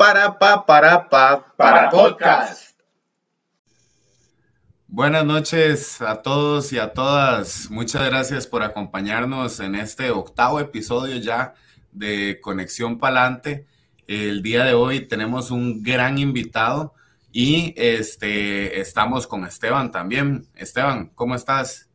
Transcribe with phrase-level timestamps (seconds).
[0.00, 2.74] para pa para pa para podcast.
[4.88, 7.70] Buenas noches a todos y a todas.
[7.70, 11.52] Muchas gracias por acompañarnos en este octavo episodio ya
[11.92, 13.66] de Conexión Palante.
[14.06, 16.94] El día de hoy tenemos un gran invitado
[17.30, 20.46] y este estamos con Esteban también.
[20.54, 21.90] Esteban, ¿cómo estás?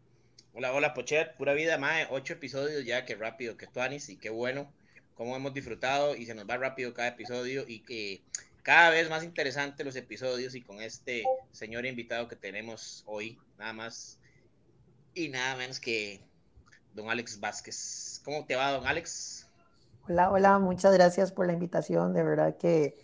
[0.53, 4.29] Hola, hola, Pochet, pura vida, más ocho episodios ya, qué rápido, qué tuanis y qué
[4.29, 4.71] bueno,
[5.15, 8.21] cómo hemos disfrutado y se nos va rápido cada episodio y que
[8.61, 13.73] cada vez más interesante los episodios y con este señor invitado que tenemos hoy, nada
[13.73, 14.19] más
[15.13, 16.19] y nada menos que
[16.93, 18.21] don Alex Vázquez.
[18.25, 19.47] ¿Cómo te va, don Alex?
[20.07, 22.95] Hola, hola, muchas gracias por la invitación, de verdad que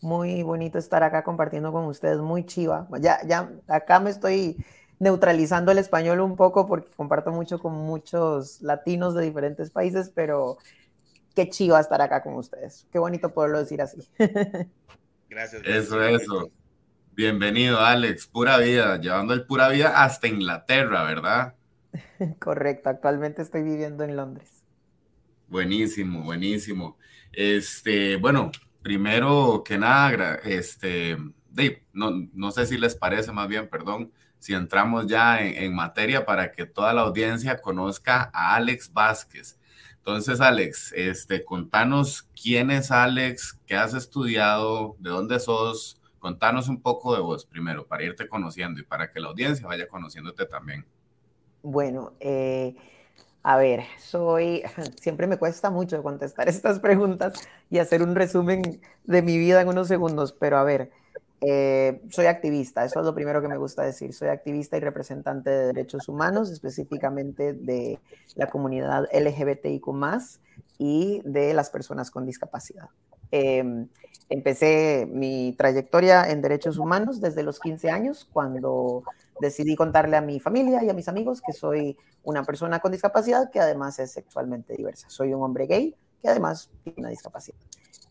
[0.00, 2.88] muy bonito estar acá compartiendo con ustedes, muy chiva.
[3.00, 4.56] Ya, ya, acá me estoy
[4.98, 10.58] neutralizando el español un poco porque comparto mucho con muchos latinos de diferentes países, pero
[11.38, 12.84] qué chiva estar acá con ustedes.
[12.90, 13.98] Qué bonito poderlo decir así.
[15.30, 15.62] Gracias.
[15.64, 16.50] Eso, eso.
[17.12, 18.26] Bienvenido, Alex.
[18.26, 21.54] Pura vida, llevando el pura vida hasta Inglaterra, ¿verdad?
[22.40, 24.64] Correcto, actualmente estoy viviendo en Londres.
[25.46, 26.98] Buenísimo, buenísimo.
[27.32, 28.50] Este, bueno,
[28.82, 31.16] primero que nada, este,
[31.50, 36.26] Dave, no, no sé si les parece más bien, perdón, si entramos ya en, materia
[36.26, 39.57] para que toda la audiencia conozca a Alex Vázquez.
[40.08, 46.80] Entonces, Alex, este, contanos quién es Alex, qué has estudiado, de dónde sos, contanos un
[46.80, 50.86] poco de vos primero para irte conociendo y para que la audiencia vaya conociéndote también.
[51.62, 52.74] Bueno, eh,
[53.42, 54.62] a ver, soy,
[54.98, 59.68] siempre me cuesta mucho contestar estas preguntas y hacer un resumen de mi vida en
[59.68, 60.90] unos segundos, pero a ver,
[61.40, 64.12] eh, soy activista, eso es lo primero que me gusta decir.
[64.12, 68.00] Soy activista y representante de derechos humanos, específicamente de
[68.34, 69.86] la comunidad LGBTIQ
[70.78, 72.88] y de las personas con discapacidad.
[73.30, 73.88] Em,
[74.28, 79.04] empecé mi trayectoria en derechos humanos desde los 15 años, cuando
[79.40, 83.50] decidí contarle a mi familia y a mis amigos que soy una persona con discapacidad
[83.50, 85.08] que además es sexualmente diversa.
[85.08, 87.58] Soy un hombre gay que además tiene una discapacidad.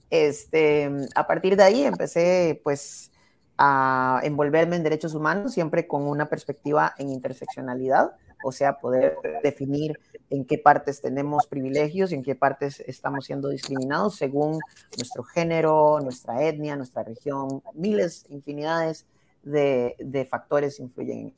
[0.09, 3.11] Este, a partir de ahí empecé pues
[3.57, 8.11] a envolverme en derechos humanos, siempre con una perspectiva en interseccionalidad,
[8.43, 13.49] o sea, poder definir en qué partes tenemos privilegios y en qué partes estamos siendo
[13.49, 14.59] discriminados según
[14.95, 19.05] nuestro género, nuestra etnia, nuestra región, miles, infinidades
[19.43, 21.33] de, factores influyen.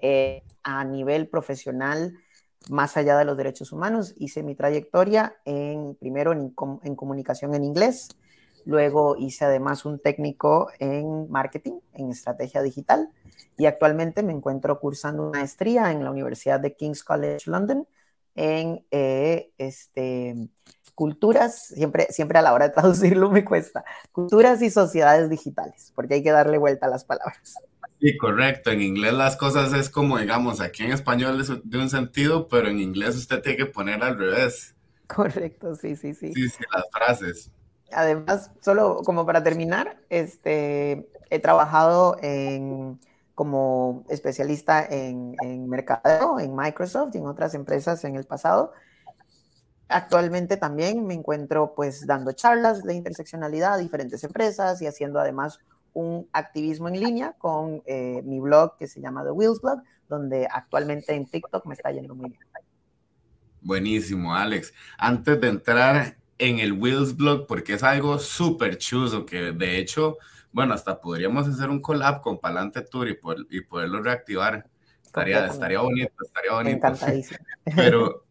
[0.00, 2.16] Eh, a nivel profesional,
[2.70, 6.50] más allá de los derechos humanos, hice mi trayectoria en, primero en
[6.96, 8.08] comunicación en inglés,
[8.68, 13.08] Luego hice además un técnico en marketing, en estrategia digital,
[13.56, 17.88] y actualmente me encuentro cursando una maestría en la Universidad de King's College London
[18.34, 20.34] en eh, este,
[20.94, 26.16] culturas, siempre, siempre a la hora de traducirlo me cuesta, culturas y sociedades digitales, porque
[26.16, 27.54] hay que darle vuelta a las palabras.
[27.98, 28.70] Sí, correcto.
[28.70, 32.68] En inglés las cosas es como, digamos, aquí en español es de un sentido, pero
[32.68, 34.74] en inglés usted tiene que poner al revés.
[35.06, 36.34] Correcto, sí, sí, sí.
[36.34, 37.50] Sí, sí, las frases.
[37.92, 43.00] Además, solo como para terminar, este, he trabajado en,
[43.34, 48.72] como especialista en, en mercadeo, en Microsoft y en otras empresas en el pasado.
[49.88, 55.60] Actualmente también me encuentro pues dando charlas de interseccionalidad a diferentes empresas y haciendo además
[55.94, 60.46] un activismo en línea con eh, mi blog que se llama The Wheels Blog, donde
[60.50, 62.40] actualmente en TikTok me está yendo muy bien.
[63.62, 64.72] Buenísimo, Alex.
[64.98, 70.18] Antes de entrar en el Wheels Blog porque es algo súper chuzo que de hecho,
[70.52, 73.18] bueno, hasta podríamos hacer un collab con Palante Tour y,
[73.50, 74.68] y poderlo reactivar.
[75.04, 76.86] Estaría, estaría bonito, estaría bonito.
[77.76, 78.26] Pero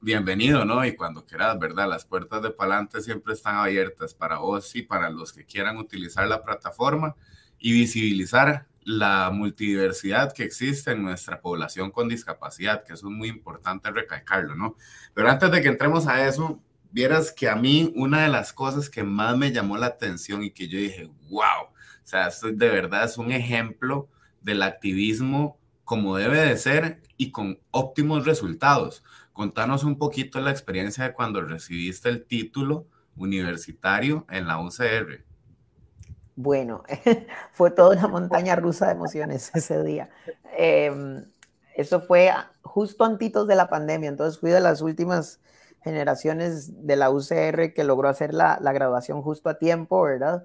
[0.00, 0.84] bienvenido, ¿no?
[0.84, 1.88] Y cuando quieras, ¿verdad?
[1.88, 6.28] Las puertas de Palante siempre están abiertas para vos y para los que quieran utilizar
[6.28, 7.16] la plataforma
[7.58, 13.28] y visibilizar la multidiversidad que existe en nuestra población con discapacidad, que eso es muy
[13.28, 14.76] importante recalcarlo, ¿no?
[15.12, 18.88] Pero antes de que entremos a eso, vieras que a mí una de las cosas
[18.88, 21.72] que más me llamó la atención y que yo dije, wow, o
[22.04, 24.08] sea, esto de verdad es un ejemplo
[24.40, 29.02] del activismo como debe de ser y con óptimos resultados.
[29.32, 32.86] Contanos un poquito la experiencia de cuando recibiste el título
[33.16, 35.24] universitario en la UCR.
[36.36, 36.84] Bueno,
[37.52, 40.08] fue toda una montaña rusa de emociones ese día.
[40.56, 41.24] Em,
[41.74, 42.32] eso fue
[42.62, 45.40] justo antitos de la pandemia, entonces fui de las últimas
[45.82, 50.44] generaciones de la UCR que logró hacer la, la graduación justo a tiempo, ¿verdad?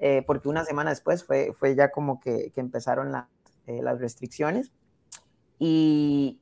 [0.00, 3.14] Eh, porque una semana después fue, fue ya como que, empezaron
[3.66, 4.72] eh, las restricciones.
[5.58, 6.40] Y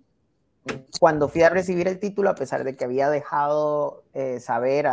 [1.01, 4.87] cuando fui a recibir el título, a pesar de que había dejado eh, saber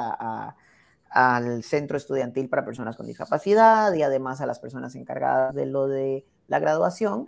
[1.09, 5.87] al centro estudiantil para personas con discapacidad y además a las personas encargadas de lo
[5.87, 7.25] de la graduación,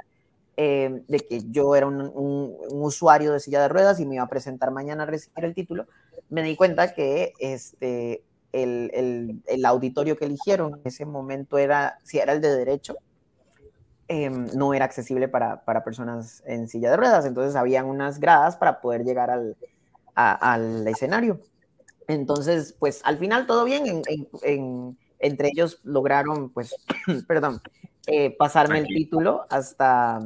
[0.55, 4.71] de que yo era un, usuario de silla de ruedas y me iba a presentar
[4.71, 5.85] mañana a recibir el título,
[6.29, 12.19] me di cuenta que este, el, el, auditorio que eligieron en ese momento era, si
[12.19, 12.95] era el de derecho,
[14.07, 18.55] em, no era accesible para, para, personas en silla de ruedas, entonces habían unas gradas
[18.55, 19.55] para poder llegar al,
[20.15, 21.39] al escenario.
[22.07, 24.01] Entonces, pues al final todo bien,
[25.19, 26.75] entre ellos lograron, pues,
[27.27, 27.61] perdón,
[28.07, 30.21] eh, pasarme el título hasta,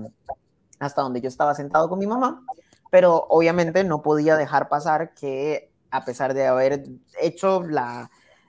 [0.80, 2.44] hasta donde yo estaba sentado con mi mamá,
[2.92, 6.84] pero obviamente no podía dejar pasar que a pesar de haber
[7.22, 7.62] hecho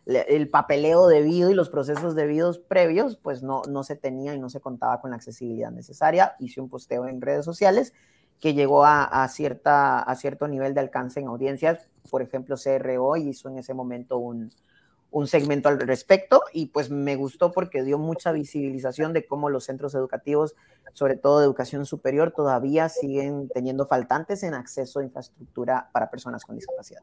[0.07, 4.51] el papeleo debido y los procesos debidos previos, pues no, no se tenía y no
[4.51, 6.35] se contaba con la accesibilidad necesaria.
[6.39, 7.93] Hice un posteo en redes sociales
[8.41, 11.89] que llegó a, cierta, a cierto nivel de alcance en audiencias.
[12.11, 14.51] Por ejemplo, CRO hizo en ese momento un,
[15.27, 19.95] segmento al respecto y pues me gustó porque dio mucha visibilización de cómo los centros
[19.95, 20.55] educativos,
[20.93, 26.45] sobre todo de educación superior, todavía siguen teniendo faltantes en acceso a infraestructura para personas
[26.45, 27.03] con discapacidad.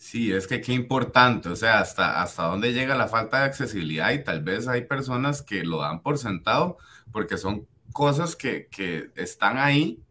[0.00, 4.10] Sí, es que qué importante, o sea, hasta, hasta dónde llega la falta de accesibilidad
[4.12, 6.78] y tal vez hay personas que lo dan por sentado
[7.12, 10.02] porque son cosas que, que, están ahí,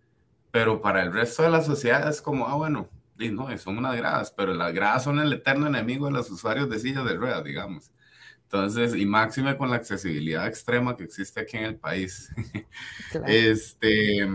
[0.51, 2.87] pero para el resto de la sociedad es como, ah, bueno,
[3.17, 6.69] y no, son unas gradas, pero las gradas son el eterno enemigo de los usuarios
[6.69, 7.91] de sillas de ruedas, digamos.
[8.43, 12.29] Entonces, y máxime con la accesibilidad extrema que existe aquí en el país.
[13.25, 14.27] Este,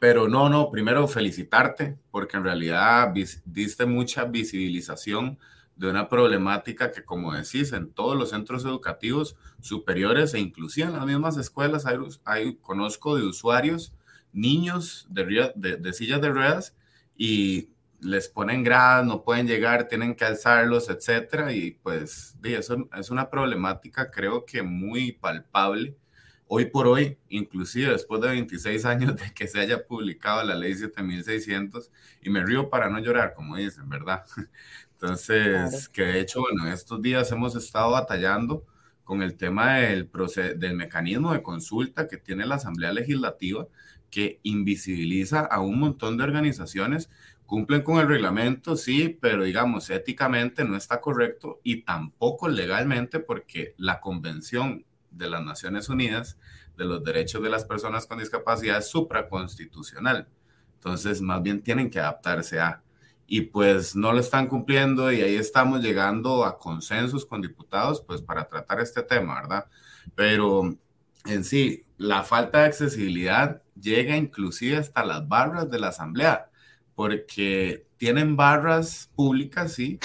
[0.00, 3.12] pero no, no, primero felicitarte, porque en realidad
[3.44, 5.38] diste mucha visibilización
[5.76, 10.94] de una problemática que, como decís, en todos los centros educativos superiores e inclusive en
[10.94, 11.84] las mismas escuelas
[12.24, 13.94] hay, conozco de usuarios,
[14.32, 16.76] niños de, de, sillas de ruedas
[17.16, 17.70] y
[18.00, 23.30] les ponen gradas, no pueden llegar, tienen que alzarlos, etcétera, y pues eso es una
[23.30, 25.96] problemática creo que muy palpable
[26.46, 30.74] hoy por hoy, inclusive después de 26 años de que se haya publicado la ley
[30.74, 31.90] 7600,
[32.22, 34.24] y me río para no llorar, como dicen, ¿verdad?
[34.92, 38.64] Entonces, que de hecho, bueno, estos días hemos estado batallando
[39.04, 40.10] con el tema del,
[40.56, 43.66] del mecanismo de consulta que tiene la Asamblea Legislativa,
[44.10, 47.10] que invisibiliza a un montón de organizaciones.
[47.46, 53.74] Cumplen con el reglamento, sí, pero digamos, éticamente no está correcto y tampoco legalmente porque
[53.76, 56.38] la Convención de las Naciones Unidas
[56.76, 60.28] de los Derechos de las Personas con Discapacidad es supraconstitucional.
[60.74, 62.82] Entonces, más bien tienen que adaptarse a
[63.26, 68.20] y pues no lo están cumpliendo y ahí estamos llegando a consensos con diputados pues
[68.20, 69.66] para tratar este tema, ¿verdad?
[70.14, 70.76] Pero
[71.24, 76.50] en sí, la falta de accesibilidad llega inclusive hasta las barras de la asamblea,
[76.94, 79.98] porque tienen barras públicas, sí,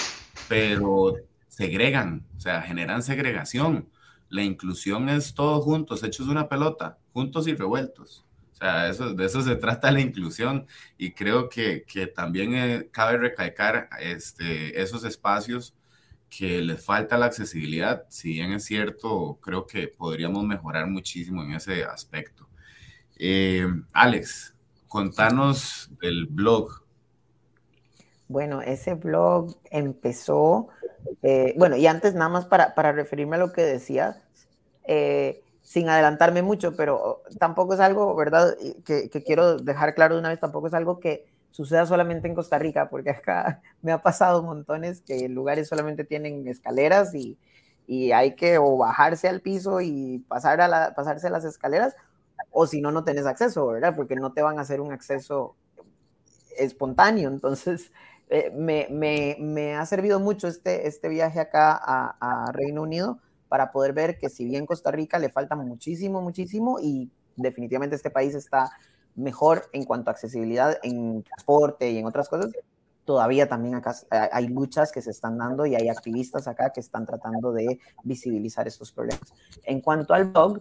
[0.48, 1.14] pero
[1.48, 3.88] segregan, o sea, generan segregación.
[4.30, 8.24] La inclusión es todos juntos, hechos una pelota, juntos y revueltos
[8.60, 10.66] sea, eso, de eso se trata la inclusión
[10.98, 15.74] y creo que, que también eh, cabe recalcar este, esos espacios
[16.28, 18.04] que les falta la accesibilidad.
[18.08, 22.48] Si bien es cierto, creo que podríamos mejorar muchísimo en ese aspecto.
[23.18, 24.54] Eh, Alex,
[24.86, 26.84] contanos del blog.
[28.28, 30.68] Bueno, ese blog empezó,
[31.22, 34.22] eh, bueno, y antes nada más para, para referirme a lo que decía,
[34.84, 38.56] eh, sin adelantarme mucho, pero tampoco es algo, ¿verdad?
[38.84, 42.58] Que, quiero dejar claro de una vez, tampoco es algo que suceda solamente en Costa
[42.58, 47.38] Rica, porque acá me ha pasado montones que lugares solamente tienen escaleras y,
[47.86, 51.94] y hay que o bajarse al piso y pasar a la, pasarse las escaleras,
[52.50, 53.94] o si no, no tenés acceso, ¿verdad?
[53.94, 55.56] Porque no te van a hacer un acceso
[56.56, 57.28] espontáneo.
[57.28, 57.92] Entonces,
[58.30, 63.18] eh, me, ha servido mucho este, este viaje acá a, a Reino Unido
[63.48, 68.10] para poder ver que si bien Costa Rica le falta muchísimo, muchísimo y definitivamente este
[68.10, 68.70] país está
[69.16, 72.52] mejor en cuanto a accesibilidad en transporte y en otras cosas,
[73.04, 73.94] todavía también acá
[74.30, 78.68] hay luchas que se están dando y hay activistas acá que están tratando de visibilizar
[78.68, 79.34] estos problemas.
[79.64, 80.60] En cuanto al blog,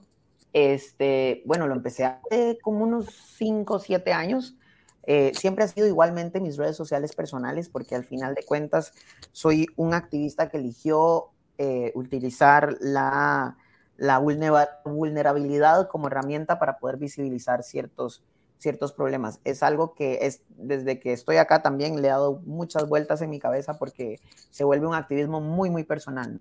[0.52, 3.06] este, bueno, lo empecé hace como unos
[3.38, 4.56] 5 o 7 años.
[5.04, 8.94] Eh, siempre ha sido igualmente mis redes sociales personales porque al final de cuentas
[9.32, 13.58] soy un activista que eligió eh, utilizar la,
[13.98, 18.24] la vulnerabilidad como herramienta para poder visibilizar ciertos,
[18.58, 19.40] ciertos problemas.
[19.44, 23.30] Es algo que es, desde que estoy acá también le he dado muchas vueltas en
[23.30, 24.20] mi cabeza porque
[24.52, 26.40] se vuelve un activismo muy, muy personal.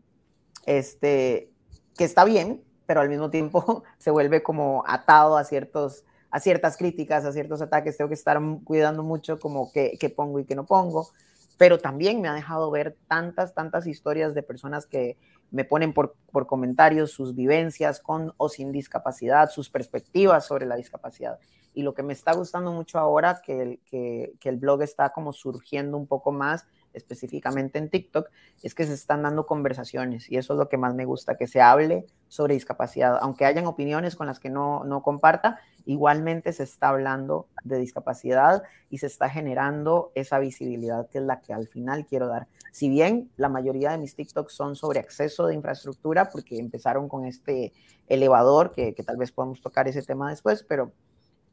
[0.66, 1.50] Este,
[1.96, 6.76] que está bien, pero al mismo tiempo se vuelve como atado a ciertos a ciertas
[6.76, 10.54] críticas, a ciertos ataques, tengo que estar cuidando mucho como qué, qué pongo y qué
[10.54, 11.08] no pongo.
[11.56, 15.16] pero también me ha dejado ver tantas, tantas historias de personas que
[15.50, 20.76] me ponen por, por comentarios sus vivencias con o sin discapacidad, sus perspectivas sobre la
[20.76, 21.38] discapacidad.
[21.74, 25.32] Y lo que me está gustando mucho ahora, que, que, que el blog está como
[25.32, 26.66] surgiendo un poco más,
[26.98, 28.28] específicamente en TikTok,
[28.62, 31.46] es que se están dando conversaciones y eso es lo que más me gusta, que
[31.46, 33.18] se hable sobre discapacidad.
[33.20, 38.62] Aunque hayan opiniones con las que no, no comparta, igualmente se está hablando de discapacidad
[38.90, 42.46] y se está generando esa visibilidad que es la que al final quiero dar.
[42.72, 47.24] Si bien la mayoría de mis TikToks son sobre acceso de infraestructura, porque empezaron con
[47.24, 47.72] este
[48.06, 50.92] elevador, que, que tal vez podamos tocar ese tema después, pero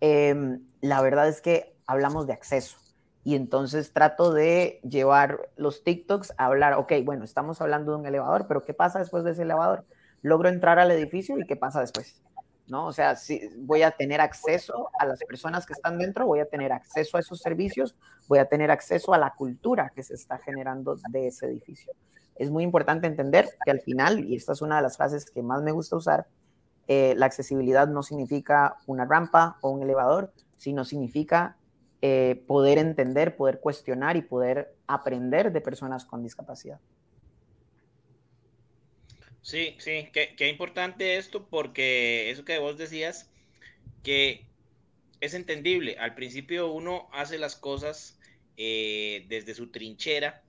[0.02, 2.78] eh, la verdad es que hablamos de acceso
[3.26, 8.06] y entonces trato de llevar los TikToks a hablar, ok, bueno, estamos hablando de un
[8.06, 9.84] elevador, pero ¿qué pasa después de ese elevador?
[10.22, 12.22] Logro entrar al edificio y ¿qué pasa después?
[12.68, 12.86] ¿No?
[12.86, 16.46] O sea, si voy a tener acceso a las personas que están dentro, voy a
[16.46, 17.96] tener acceso a esos servicios,
[18.28, 21.94] voy a tener acceso a la cultura que se está generando de ese edificio.
[22.36, 25.42] Es muy importante entender que al final, y esta es una de las frases que
[25.42, 26.28] más me gusta usar,
[26.88, 31.58] eh, la accesibilidad no significa una rampa o un elevador, sino significa
[32.08, 36.80] eh, poder entender, poder cuestionar y poder aprender de personas con discapacidad.
[39.42, 43.32] Sí, sí, qué, importante esto porque eso que vos decías,
[44.04, 44.46] que
[45.20, 45.98] es entendible.
[45.98, 48.20] Al principio uno hace las cosas
[48.56, 50.44] eh, desde su trinchera,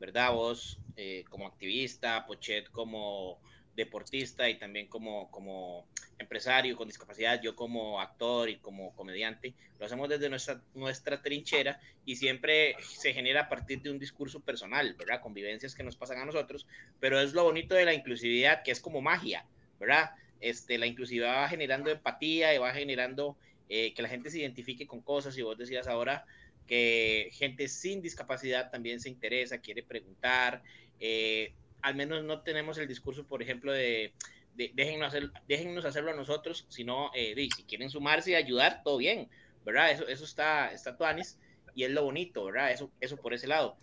[0.00, 0.32] ¿verdad?
[0.32, 3.38] Vos eh, como activista, Pochet como
[3.74, 5.86] deportista y también como, como
[6.18, 11.80] empresario con discapacidad, yo como actor y como comediante, lo hacemos desde nuestra, nuestra trinchera
[12.04, 15.20] y siempre se genera a partir de un discurso personal, ¿verdad?
[15.20, 16.66] Convivencias que nos pasan a nosotros,
[17.00, 19.46] pero es lo bonito de la inclusividad, que es como magia,
[19.80, 20.12] ¿verdad?
[20.40, 23.36] Este, la inclusividad va generando empatía y va generando
[23.68, 26.24] eh, que la gente se identifique con cosas y vos decías ahora
[26.66, 30.62] que gente sin discapacidad también se interesa, quiere preguntar,
[31.00, 31.52] eh,
[31.82, 34.12] al menos no tenemos el discurso, por ejemplo, de,
[34.54, 39.28] déjennos, hacer, déjennos hacerlo a nosotros, sino eh, si quieren sumarse y ayudar, todo bien,
[39.64, 39.90] ¿verdad?
[39.90, 41.38] Eso, eso está, está tuanis
[41.74, 42.70] y es lo bonito, ¿verdad?
[42.70, 43.76] Eso, eso por ese lado.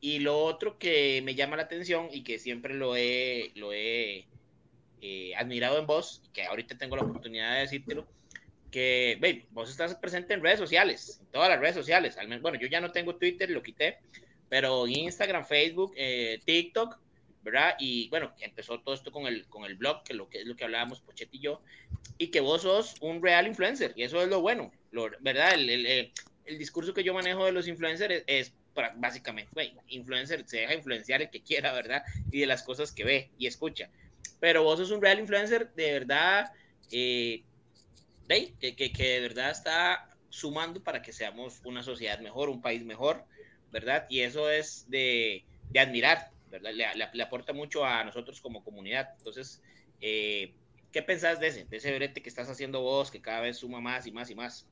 [0.00, 4.26] Y lo otro que me llama la atención y que siempre lo he, lo he
[5.02, 8.06] eh, admirado en vos, que ahorita tengo la oportunidad de decírtelo,
[8.70, 12.16] que, vos estás presente en redes sociales, todas las redes sociales.
[12.16, 13.98] Al menos, bueno, yo ya no tengo Twitter, lo quité,
[14.48, 16.98] pero Instagram, Facebook, eh, TikTok,
[17.42, 17.74] ¿verdad?
[17.78, 20.56] Y bueno, empezó todo esto con el, con el blog, que, lo que es lo
[20.56, 21.62] que hablábamos Pochetti y yo,
[22.18, 24.72] y que vos sos un real influencer, y eso es lo bueno,
[25.20, 25.54] ¿verdad?
[25.54, 26.12] El, el, eh,
[26.44, 28.52] el, discurso que yo manejo de los influencers es,
[28.96, 32.02] básicamente, güey, influencer se deja influenciar el que quiera, ¿verdad?
[32.30, 33.90] Y de las cosas que ve y escucha.
[34.38, 36.52] Pero vos sos un real influencer de verdad,
[36.90, 37.42] eh,
[38.28, 42.84] que, que, que de verdad está sumando para que seamos una sociedad mejor, un país
[42.84, 43.24] mejor,
[43.72, 44.06] ¿verdad?
[44.08, 49.10] Y eso es de, de admirar, le, aporta mucho a nosotros como comunidad.
[49.18, 49.62] Entonces,
[50.00, 50.54] eh,
[50.92, 53.80] ¿qué pensás de ese, de ese brete que estás haciendo vos, que cada vez suma
[53.80, 54.66] más y más y más?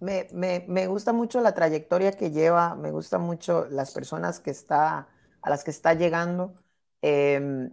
[0.00, 4.50] Me, me, me, gusta mucho la trayectoria que lleva, me gusta mucho las personas que
[4.50, 5.08] está,
[5.40, 6.54] a las que está llegando.
[7.02, 7.70] Eh,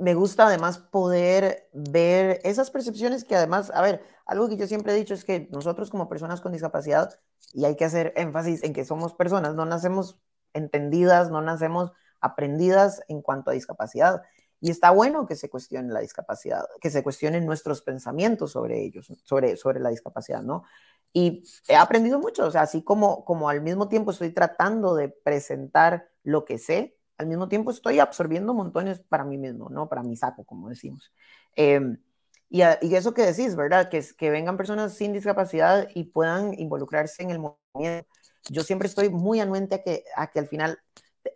[0.00, 4.92] me gusta además poder ver esas percepciones que además, a ver, algo que yo siempre
[4.92, 7.20] he dicho es que nosotros como personas con discapacidad,
[7.52, 10.18] y hay que hacer énfasis en que somos personas, no nacemos
[10.52, 14.22] entendidas, no nacemos aprendidas en cuanto a discapacidad.
[14.60, 19.10] Y está bueno que se cuestione la discapacidad, que se cuestionen nuestros pensamientos sobre ellos,
[19.24, 20.64] sobre, sobre la discapacidad, ¿no?
[21.12, 25.08] Y he aprendido mucho, o sea, así como, como al mismo tiempo estoy tratando de
[25.08, 29.88] presentar lo que sé, al mismo tiempo estoy absorbiendo montones para mí mismo, ¿no?
[29.88, 31.12] Para mi saco, como decimos.
[31.56, 33.88] Y, y, eso que decís, ¿verdad?
[33.88, 38.08] Que, que vengan personas sin discapacidad y puedan involucrarse en el movimiento
[38.48, 40.78] yo siempre estoy muy anuente a que, a que al final,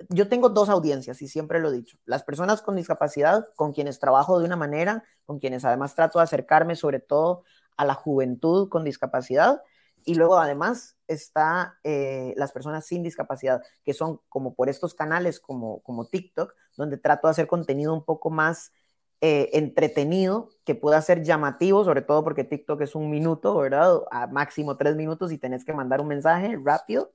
[0.08, 3.98] yo tengo dos audiencias y siempre lo he dicho, las personas con discapacidad, con quienes
[3.98, 7.44] trabajo de una manera, con quienes además trato de acercarme sobre todo
[7.76, 9.60] a la juventud con discapacidad,
[10.04, 15.40] y luego además está eh, las personas sin discapacidad, que son como por estos canales
[15.40, 18.72] como, como TikTok, donde trato de hacer contenido un poco más
[19.20, 24.00] eh, entretenido, que pueda ser llamativo, sobre todo porque TikTok es un minuto, ¿verdad?
[24.10, 27.12] A máximo tres minutos y tenés que mandar un mensaje rápido,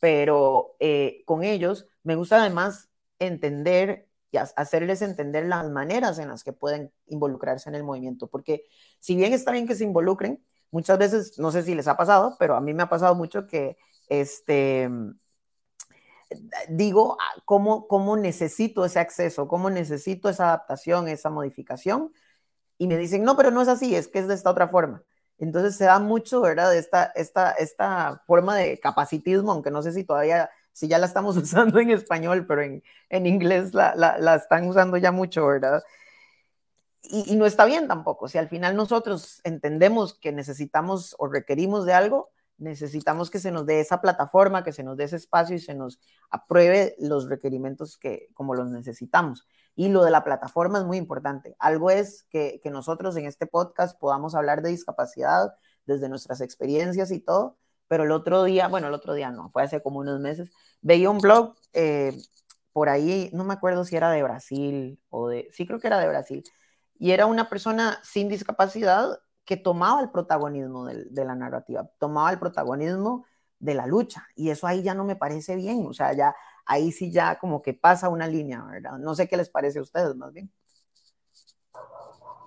[0.00, 6.42] pero eh, con ellos me gusta además entender y hacerles entender las maneras en las
[6.42, 8.64] que pueden involucrarse en el movimiento, porque
[8.98, 12.36] si bien está bien que se involucren, muchas veces, no sé si les ha pasado,
[12.38, 13.76] pero a mí me ha pasado mucho que
[14.08, 14.88] este,
[16.68, 22.12] digo ah, cómo, cómo necesito ese acceso, cómo necesito esa adaptación, esa modificación,
[22.78, 25.02] y me dicen, no, pero no es así, es que es de esta otra forma.
[25.38, 26.76] Entonces se da mucho, ¿verdad?
[26.76, 31.36] Esta, esta, esta forma de capacitismo, aunque no sé si todavía si ya la estamos
[31.38, 35.82] usando en español, pero en, en inglés la, la, la, están usando ya mucho, ¿verdad?
[37.02, 38.28] Y, y, no está bien tampoco.
[38.28, 42.30] Si al final nosotros entendemos que necesitamos o requerimos de algo,
[42.62, 45.74] necesitamos que se nos dé esa plataforma, que se nos dé ese espacio y se
[45.74, 46.00] nos
[46.30, 49.46] apruebe los requerimientos que como los necesitamos.
[49.74, 51.56] Y lo de la plataforma es muy importante.
[51.58, 55.54] Algo es que, que nosotros en este podcast podamos hablar de discapacidad
[55.86, 59.62] desde nuestras experiencias y todo, pero el otro día, bueno, el otro día no, fue
[59.62, 60.50] hace como unos meses,
[60.80, 62.16] veía un blog eh,
[62.72, 65.98] por ahí, no me acuerdo si era de Brasil o de, sí creo que era
[65.98, 66.42] de Brasil,
[66.98, 72.30] y era una persona sin discapacidad que tomaba el protagonismo de, de, la narrativa, tomaba
[72.30, 73.26] el protagonismo
[73.58, 76.34] de la lucha, y eso ahí ya no me parece bien, o sea, ya
[76.66, 78.98] ahí sí ya como que pasa una línea, ¿verdad?
[78.98, 80.50] No sé qué les parece a ustedes más bien.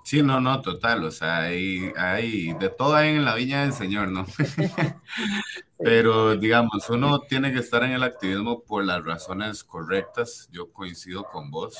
[0.04, 3.74] Sí, no, no, total, o sea, hay, hay de todo hay en la viña del
[3.74, 4.26] Señor, ¿no?
[5.80, 11.24] Pero digamos, uno tiene que estar en el activismo por las razones correctas, yo coincido
[11.24, 11.76] con vos,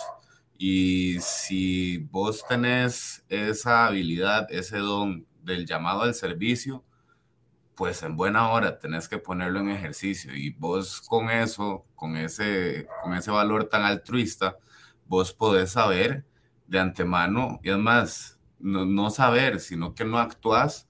[0.58, 6.84] y si vos tenés esa habilidad, ese don del llamado al servicio,
[7.76, 10.34] pues en buena hora tenés que ponerlo en ejercicio.
[10.36, 14.58] Y vos con eso, con ese, con ese valor tan altruista,
[15.08, 16.26] vos podés saber
[16.68, 20.88] de antemano, y es más, no, no saber, sino que no actúas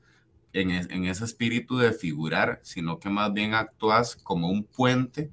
[0.54, 5.32] en, en, ese espíritu de figurar, sino que más bien actúas como un puente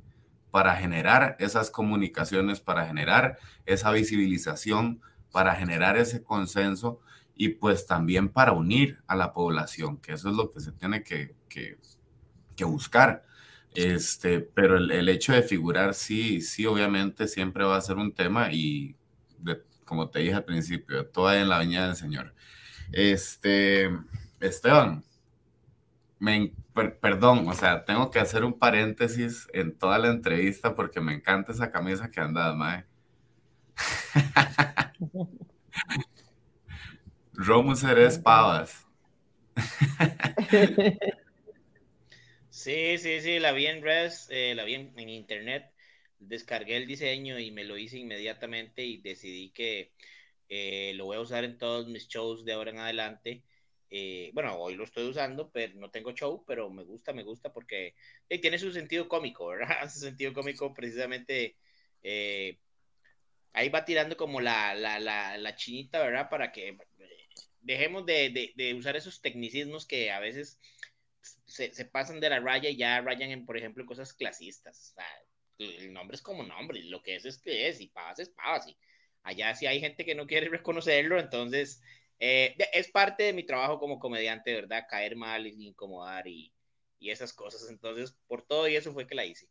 [0.53, 5.01] para generar esas comunicaciones, para generar esa visibilización,
[5.33, 7.01] para generar ese consenso
[7.35, 11.03] y pues también para unir a la población, que eso es lo que se tiene
[11.03, 11.79] que, que,
[12.65, 13.25] buscar.
[13.75, 18.13] Este, pero el, el, hecho de figurar sí, sí, obviamente siempre va a ser un
[18.13, 18.95] tema y
[19.93, 22.35] como te dije al principio, toda en la viña del Señor.
[22.93, 23.91] Este,
[24.41, 25.05] Esteban,
[26.19, 31.01] me, per, perdón, o sea, tengo que hacer un paréntesis en toda la entrevista porque
[31.01, 32.85] me encanta esa camisa que andas, Mae.
[37.35, 38.87] Romus eres pavas.
[42.51, 45.73] sí, sí, sí, la vi en res, eh, la vi en, en internet
[46.19, 49.93] descargué el diseño y me lo hice inmediatamente y decidí que
[50.49, 53.43] eh, lo voy a usar en todos mis shows de ahora en adelante.
[53.95, 57.53] Eh, bueno, hoy lo estoy usando, pero no tengo show, pero me gusta, me gusta
[57.53, 57.95] porque
[58.31, 59.69] eh, tiene su sentido cómico, ¿verdad?
[59.93, 61.57] Su sentido cómico precisamente
[62.03, 62.59] eh,
[63.53, 66.31] ahí va tirando como la, la, la, la, chinita, ¿verdad?
[66.31, 66.79] Para que
[67.61, 70.59] dejemos de, de, de usar esos tecnicismos que a veces
[71.45, 74.93] se, se, pasan de la raya y ya rayan en, por ejemplo, cosas clasistas.
[74.93, 75.07] O sea,
[75.59, 78.67] el nombre es como nombre, lo que es es que es, y pavas es pavas,
[78.67, 78.77] y
[79.23, 81.83] allá si hay gente que no quiere reconocerlo, entonces
[82.19, 84.87] eh, es parte de mi trabajo como comediante, ¿verdad?
[84.89, 86.53] Caer mal y incomodar y,
[86.99, 89.49] y, esas cosas, entonces por todo y eso fue que la hice.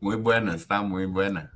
[0.00, 1.52] Muy buena, está muy buena.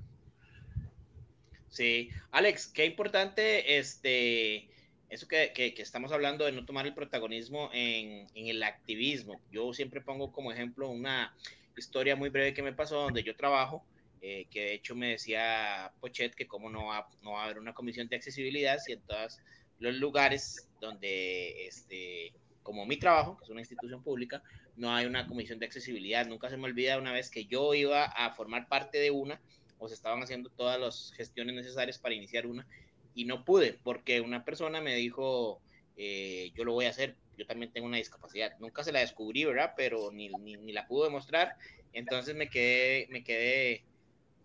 [1.69, 4.71] Sí, Alex, qué importante este,
[5.09, 9.41] eso que, que, que estamos hablando de no tomar el protagonismo en, en el activismo.
[9.51, 11.35] Yo siempre pongo como ejemplo una
[11.77, 13.85] historia muy breve que me pasó donde yo trabajo,
[14.23, 17.59] eh, que de hecho me decía Pochet que cómo no va, no va a haber
[17.59, 19.41] una comisión de accesibilidad si en todos
[19.79, 24.43] los lugares donde, este, como mi trabajo, que es una institución pública,
[24.77, 26.27] no hay una comisión de accesibilidad.
[26.27, 29.41] Nunca se me olvida una vez que yo iba a formar parte de una,
[29.79, 32.67] o se estaban haciendo todas las gestiones necesarias para iniciar una,
[33.15, 35.63] y no pude, porque una persona me dijo,
[35.97, 38.59] eh, yo lo voy a hacer, yo también tengo una discapacidad.
[38.59, 39.73] Nunca se la descubrí, ¿verdad?
[39.77, 41.57] Pero ni, ni, ni la pude demostrar.
[41.95, 43.85] Entonces me quedé, me quedé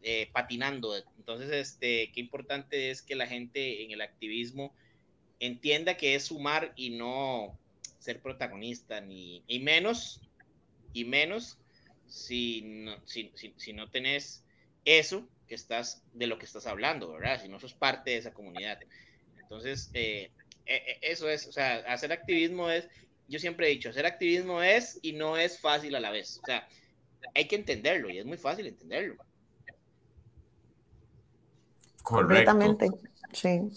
[0.08, 0.96] eh, patinando.
[1.18, 4.72] Entonces, este, qué importante es que la gente en el activismo
[5.40, 7.58] entienda que es sumar y no
[7.98, 10.22] ser protagonista, ni y menos,
[10.94, 11.58] y menos
[12.06, 14.44] si no, si, si, no tenés
[14.86, 17.42] eso que estás, de lo que estás hablando, ¿verdad?
[17.42, 18.80] Si no sos parte de esa comunidad.
[19.42, 20.30] Entonces, eh,
[21.02, 22.88] eso es, o sea, hacer activismo es,
[23.28, 26.40] yo siempre he dicho, hacer activismo es y no es fácil a la vez.
[26.44, 26.68] O sea,
[27.34, 29.18] hay que entenderlo y es muy fácil entenderlo.
[32.06, 32.92] Correctamente.
[33.34, 33.70] Sí.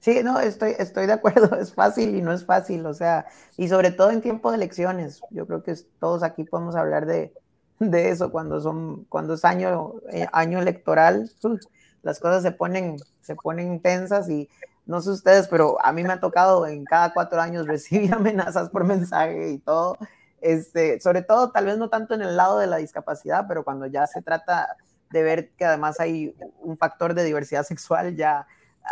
[0.00, 3.68] Sí, no, estoy, estoy de acuerdo, es fácil y no es fácil, o sea, y
[3.68, 7.32] sobre todo en tiempo de elecciones, yo creo que todos aquí podemos hablar de,
[7.78, 11.60] de eso cuando son, cuando es año, eh, año electoral, uf,
[12.02, 14.48] las cosas se ponen, se ponen intensas y
[14.84, 18.70] no sé ustedes, pero a mí me ha tocado en cada cuatro años recibir amenazas
[18.70, 19.96] por mensaje y todo.
[20.40, 23.86] Este, sobre todo, tal vez no tanto en el lado de la discapacidad, pero cuando
[23.86, 24.76] ya se trata
[25.10, 28.46] de ver que además hay un factor de diversidad sexual, ya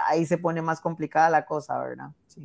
[0.09, 2.11] ahí se pone más complicada la cosa, ¿verdad?
[2.27, 2.43] Sí.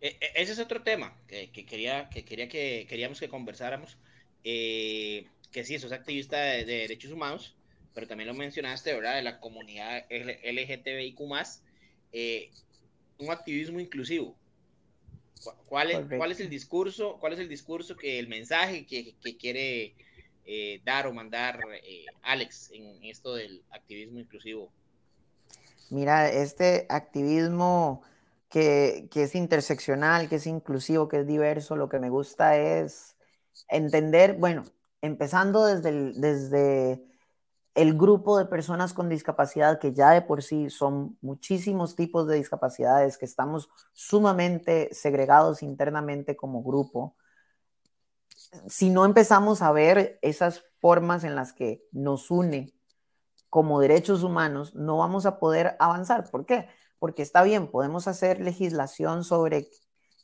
[0.00, 3.98] Ese es otro tema que, que quería, que quería que queríamos que conversáramos.
[4.44, 7.54] Eh, que sí, sos activista de, derechos humanos,
[7.94, 9.16] pero también lo mencionaste, ¿verdad?
[9.16, 11.20] De la comunidad LGTBIQ+,
[12.12, 12.50] eh,
[13.18, 14.36] un activismo inclusivo.
[15.66, 17.18] ¿Cuál es, ¿Cuál es, el discurso?
[17.20, 19.94] ¿Cuál es el discurso que el mensaje que, que quiere
[20.44, 24.70] eh, dar o mandar eh, Alex en esto del activismo inclusivo?
[25.90, 28.02] Mira, este activismo
[28.48, 33.16] que, que, es interseccional, que es inclusivo, que es diverso, lo que me gusta es
[33.68, 34.64] entender, bueno,
[35.00, 37.02] empezando desde el, desde
[37.74, 42.36] el grupo de personas con discapacidad, que ya de por sí son muchísimos tipos de
[42.36, 47.16] discapacidades, que estamos sumamente segregados internamente como grupo,
[48.68, 52.72] si no empezamos a ver esas formas en las que nos une
[53.48, 56.30] como derechos humanos, no vamos a poder avanzar.
[56.30, 56.68] ¿Por qué?
[56.98, 59.68] Porque está bien, podemos hacer legislación sobre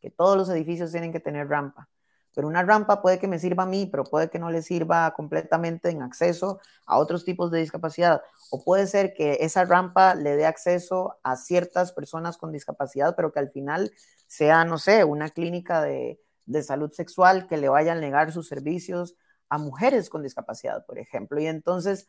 [0.01, 1.89] que todos los edificios tienen que tener rampa,
[2.35, 5.13] pero una rampa puede que me sirva a mí, pero puede que no le sirva
[5.13, 8.23] completamente en acceso a otros tipos de discapacidad.
[8.51, 13.33] O puede ser que esa rampa le dé acceso a ciertas personas con discapacidad, pero
[13.33, 13.93] que al final
[14.27, 18.49] sea, no sé, una clínica de, de salud sexual que le vayan a negar sus
[18.49, 19.15] servicios
[19.49, 21.41] a mujeres con discapacidad, por ejemplo.
[21.41, 22.07] Y entonces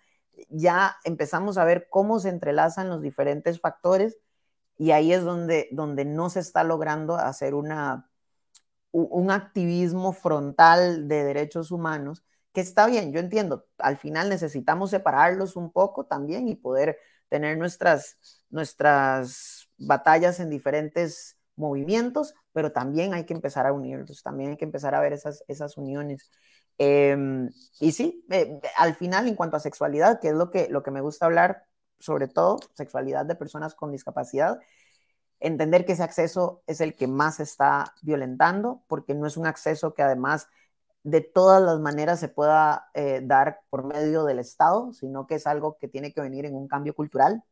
[0.50, 4.18] ya empezamos a ver cómo se entrelazan los diferentes factores
[4.78, 8.10] y ahí es donde, donde no se está logrando hacer una
[8.92, 12.24] un activismo frontal de derechos humanos,
[12.54, 16.98] que está bien, yo entiendo, al final necesitamos separarlos un poco también y poder
[17.30, 18.18] tener nuestras,
[18.50, 24.66] nuestras batallas en diferentes movimientos, pero también hay que empezar a unirlos, también hay que
[24.66, 26.32] empezar a ver esas, esas uniones.
[26.78, 30.84] Em, y sí, eh, al final, en cuanto a sexualidad, que es lo que, lo
[30.84, 31.66] que me gusta hablar,
[32.00, 34.60] sobre todo, sexualidad de personas con discapacidad,
[35.40, 39.94] entender que ese acceso es el que más está violentando, porque no es un acceso
[39.94, 40.48] que además
[41.04, 45.48] de todas las maneras se pueda eh, dar por medio del Estado, sino que es
[45.48, 47.44] algo que tiene que venir en un cambio cultural,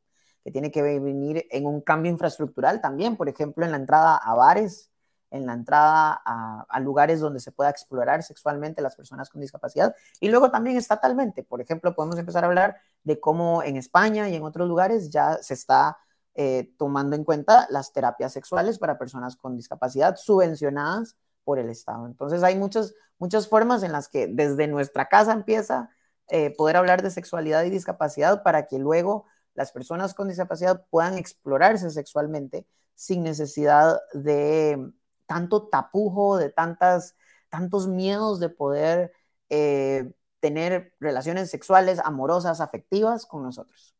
[0.48, 4.34] que tiene que venir en un cambio infraestructural también, por ejemplo, en la entrada a
[4.34, 4.90] bares,
[5.30, 10.30] en la entrada a, lugares donde se pueda explorar sexualmente las personas con discapacidad y
[10.30, 11.44] luego también estatalmente.
[11.44, 15.38] Por ejemplo, podemos empezar a hablar de cómo en España y en otros lugares ya
[15.42, 15.98] se está
[16.34, 22.08] eh, tomando en cuenta las terapias sexuales para personas con discapacidad subvencionadas por el Estado.
[22.08, 25.90] Entonces hay muchas, muchas formas en las que desde nuestra casa empieza
[26.30, 29.26] eh, poder hablar de sexualidad y discapacidad para que luego
[29.58, 34.92] las personas con discapacidad puedan explorarse sexualmente sin necesidad de
[35.26, 37.16] tanto tapujo, de tantas,
[37.50, 39.12] tantos miedos de poder
[39.50, 43.96] eh, tener relaciones sexuales, amorosas, afectivas con nosotros.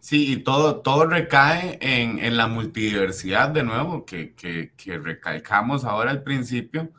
[0.00, 5.84] Sí, y todo, todo recae en, en la multidiversidad de nuevo, que, que, que, recalcamos
[5.84, 6.90] ahora al principio,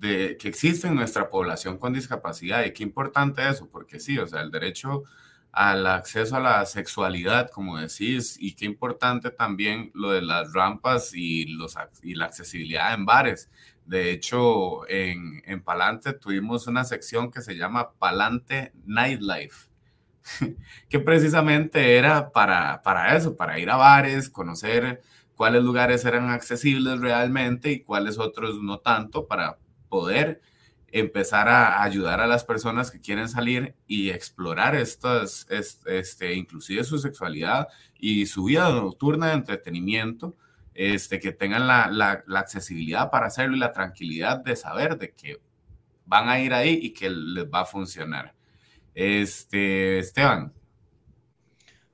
[0.00, 2.64] de que existe en nuestra población con discapacidad.
[2.64, 5.04] Y qué importante eso, porque sí, o sea, el derecho
[5.52, 11.12] al acceso a la sexualidad, como decís, y qué importante también lo de las rampas
[11.12, 13.50] y, los, y la accesibilidad en bares.
[13.84, 19.70] De hecho, en, en Palante tuvimos una sección que se llama Palante Nightlife
[20.88, 25.02] que precisamente era para, para eso, para ir a bares, conocer
[25.34, 29.58] cuáles lugares eran accesibles realmente y cuáles otros no tanto, para
[29.90, 30.40] poder
[30.92, 36.98] empezar a ayudar a las personas que quieren salir y explorar estas, este, inclusive su
[36.98, 40.36] sexualidad y su vida nocturna de entretenimiento,
[40.74, 45.12] este, que tengan la, la, la accesibilidad para hacerlo y la tranquilidad de saber de
[45.12, 45.40] que
[46.06, 48.34] van a ir ahí y que les va a funcionar.
[48.94, 50.52] Este, Esteban.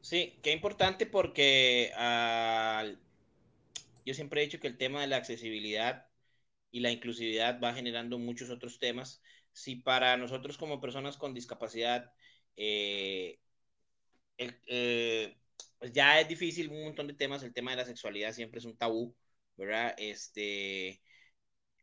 [0.00, 2.96] Sí, qué importante porque uh,
[4.04, 6.05] yo siempre he dicho que el tema de la accesibilidad
[6.76, 9.22] y la inclusividad va generando muchos otros temas.
[9.52, 12.12] Si para nosotros como personas con discapacidad
[12.56, 13.38] eh,
[14.38, 15.36] eh,
[15.78, 18.66] pues ya es difícil un montón de temas, el tema de la sexualidad siempre es
[18.66, 19.14] un tabú,
[19.56, 19.94] ¿verdad?
[19.98, 21.00] Este,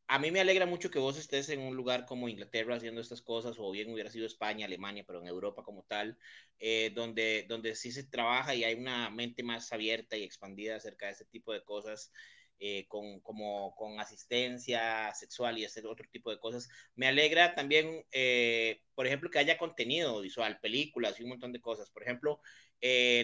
[0.07, 3.21] a mí me alegra mucho que vos estés en un lugar como Inglaterra haciendo estas
[3.21, 6.17] cosas, o bien hubiera sido España, Alemania, pero en Europa como tal,
[6.59, 11.07] eh, donde, donde sí se trabaja y hay una mente más abierta y expandida acerca
[11.07, 12.11] de este tipo de cosas.
[12.59, 16.69] Eh, con, como, con asistencia sexual y hacer otro tipo de cosas.
[16.95, 21.59] Me alegra también, eh, por ejemplo, que haya contenido visual, películas y un montón de
[21.59, 21.89] cosas.
[21.89, 22.39] Por ejemplo,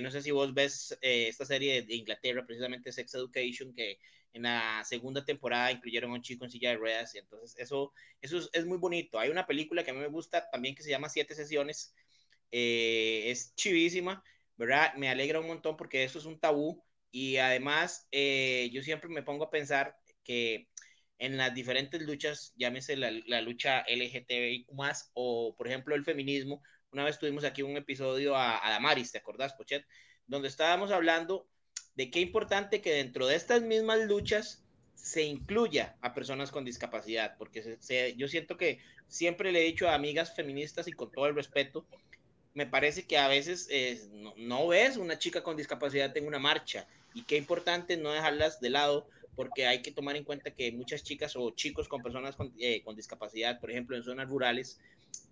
[0.02, 4.00] no sé si vos ves esta serie de Inglaterra, precisamente Sex Education, que
[4.34, 7.94] en la segunda temporada incluyeron a un chico en silla de ruedas, y entonces eso,
[8.22, 9.20] eso es, muy bonito.
[9.20, 11.94] Hay una película que a mí me gusta también que se llama Siete Sesiones,
[12.52, 14.24] eh, es chivísima,
[14.58, 14.94] ¿verdad?
[14.96, 19.24] Me alegra un montón porque eso es un tabú y además eh, yo siempre me
[19.24, 20.68] pongo a pensar que
[21.20, 26.64] en las diferentes luchas, llámese la, la lucha LGTBI más o, por ejemplo, el feminismo.
[26.92, 29.86] Una vez tuvimos aquí un episodio a, Damaris, ¿te acordás, Pochet?
[30.28, 31.48] Donde estábamos hablando
[31.96, 34.64] de qué importante que dentro de estas mismas luchas
[34.96, 37.78] se incluya a personas con discapacidad, porque
[38.16, 41.86] yo siento que siempre le he dicho a amigas feministas y con todo el respeto,
[42.54, 46.40] me parece que a veces eh, no, no, ves una chica con discapacidad en una
[46.40, 50.72] marcha y qué importante no dejarlas de lado porque hay que tomar en cuenta que
[50.72, 54.80] muchas chicas o chicos con personas con, eh, con discapacidad, por ejemplo, en zonas rurales,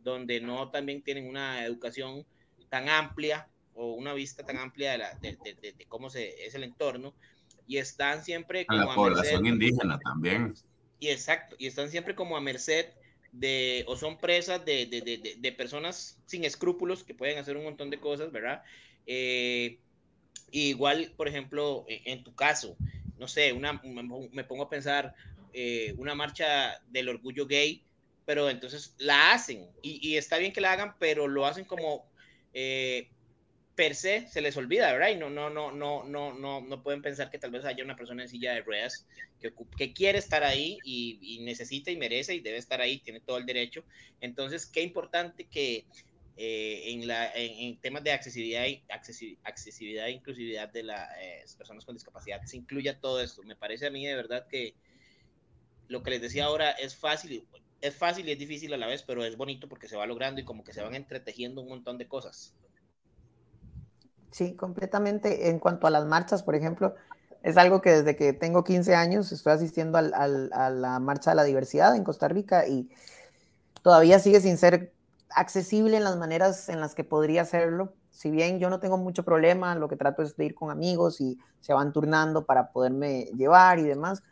[0.04, 2.26] donde no también tienen una educación
[2.70, 6.56] tan amplia o una vista tan amplia de, la, de, de, de cómo se, es
[6.56, 7.14] el entorno,
[7.68, 10.54] y están siempre como a la a población merced, indígena también.
[11.00, 12.88] Y exacto, y están siempre como a merced
[13.34, 17.66] de, o son presas de, de, de, de, personas sin escrúpulos que pueden hacer un
[17.66, 18.64] montón de cosas, ¿verdad?
[19.06, 19.80] Eh,
[20.52, 22.78] igual, por ejemplo, e, en tu caso,
[23.18, 23.82] no sé, una,
[24.32, 25.16] me pongo a pensar
[25.54, 27.84] eh, una marcha del orgullo gay,
[28.26, 32.06] pero entonces la hacen y, está bien que la hagan, pero lo hacen como
[32.54, 33.10] eh,
[33.74, 35.10] per se se les olvida, ¿verdad?
[35.10, 37.96] Y no, no, no, no, no, no, no pueden pensar que tal vez haya una
[37.96, 39.08] persona en silla de ruedas
[39.40, 43.20] que, que quiere estar ahí y, y, necesita y merece y debe estar ahí, tiene
[43.20, 43.84] todo el derecho.
[44.20, 45.86] Entonces, qué importante que
[46.40, 47.32] eh, en, la,
[47.82, 53.00] temas de accesibilidad, accesibilidad, accesibilidad e inclusividad de las eh, personas con discapacidad se incluya
[53.00, 53.42] todo esto.
[53.42, 54.76] Me parece a mí de verdad que
[55.88, 57.44] lo que les decía ahora es fácil,
[57.82, 60.40] es fácil y es difícil a la vez, pero es bonito porque se va logrando
[60.40, 62.54] y como que se van entretejiendo un montón de cosas.
[64.30, 65.50] Sí, completamente.
[65.50, 66.94] En cuanto a las marchas, por ejemplo,
[67.42, 71.32] es algo que desde que tengo 15 años estoy asistiendo al, al, a la Marcha
[71.32, 72.90] de la Diversidad en Costa Rica y
[73.82, 74.92] todavía sigue sin ser
[75.30, 77.94] accesible en las maneras en las que podría hacerlo.
[78.12, 81.22] Si bien yo no tengo mucho problema, lo que trato es de ir con amigos
[81.22, 84.24] y se van turnando para poderme llevar y demás.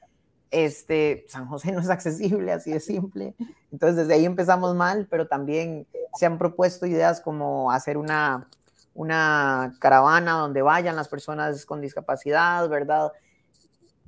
[0.51, 3.35] Este, San José no es accesible, así de simple.
[3.71, 8.47] Entonces, desde ahí empezamos mal, pero también se han propuesto ideas como hacer una,
[8.93, 13.11] una caravana donde vayan las personas con discapacidad, ¿verdad?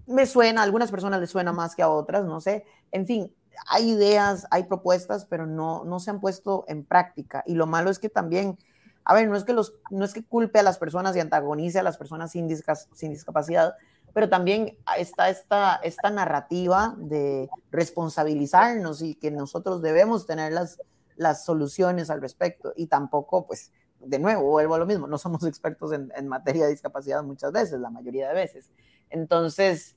[0.05, 2.65] Me suena, a algunas personas les suena más que a otras, no sé.
[2.91, 3.31] En fin,
[3.67, 7.43] hay ideas, hay propuestas, pero no, no se han puesto en práctica.
[7.45, 8.57] Y lo malo es que también,
[9.03, 11.79] a ver, no es que, los, no es que culpe a las personas y antagonice
[11.79, 13.75] a las personas sin, disca, sin discapacidad,
[14.13, 20.79] pero también está esta, esta narrativa de responsabilizarnos y que nosotros debemos tener las,
[21.17, 22.73] las soluciones al respecto.
[22.75, 26.65] Y tampoco, pues, de nuevo, vuelvo a lo mismo, no somos expertos en, en, materia
[26.65, 28.69] de discapacidad muchas veces, la mayoría de veces.
[29.09, 29.96] Entonces,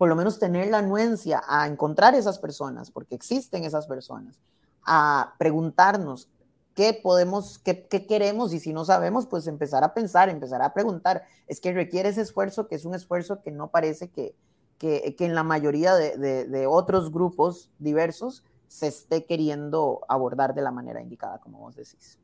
[0.00, 4.40] por lo menos tener la anuencia a encontrar esas personas, porque existen esas personas,
[4.82, 6.30] a preguntarnos
[6.74, 10.72] qué podemos, qué, qué queremos y si no sabemos, pues empezar a pensar, empezar a
[10.72, 11.24] preguntar.
[11.48, 14.34] Es que requiere ese esfuerzo, que es un esfuerzo que no parece que,
[14.78, 20.54] que, que en la mayoría de, de, de otros grupos diversos se esté queriendo abordar
[20.54, 22.18] de la manera indicada, como vos decís.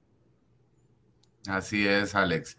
[1.46, 2.56] Así es, Alex.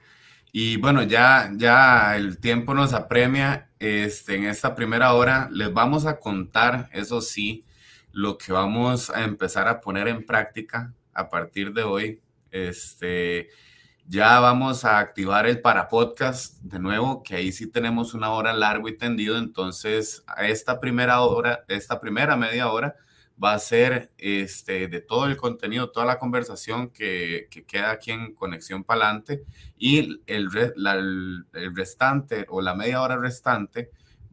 [0.59, 3.69] Y bueno, ya, ya el tiempo nos apremia.
[3.77, 7.63] Este, en esta primera hora les vamos a contar, eso sí,
[8.11, 12.21] lo que vamos a empezar a poner en práctica a partir de hoy.
[12.49, 13.49] Este,
[14.07, 18.51] ya vamos a activar el para podcast de nuevo, que ahí sí tenemos una hora
[18.51, 19.37] largo y tendido.
[19.37, 22.95] Entonces, a esta primera hora, esta primera media hora,
[23.41, 28.11] va a ser este, de todo el contenido, toda la conversación que, que queda aquí
[28.11, 29.43] en Conexión Palante
[29.77, 33.91] y el, el, restante o la media hora restante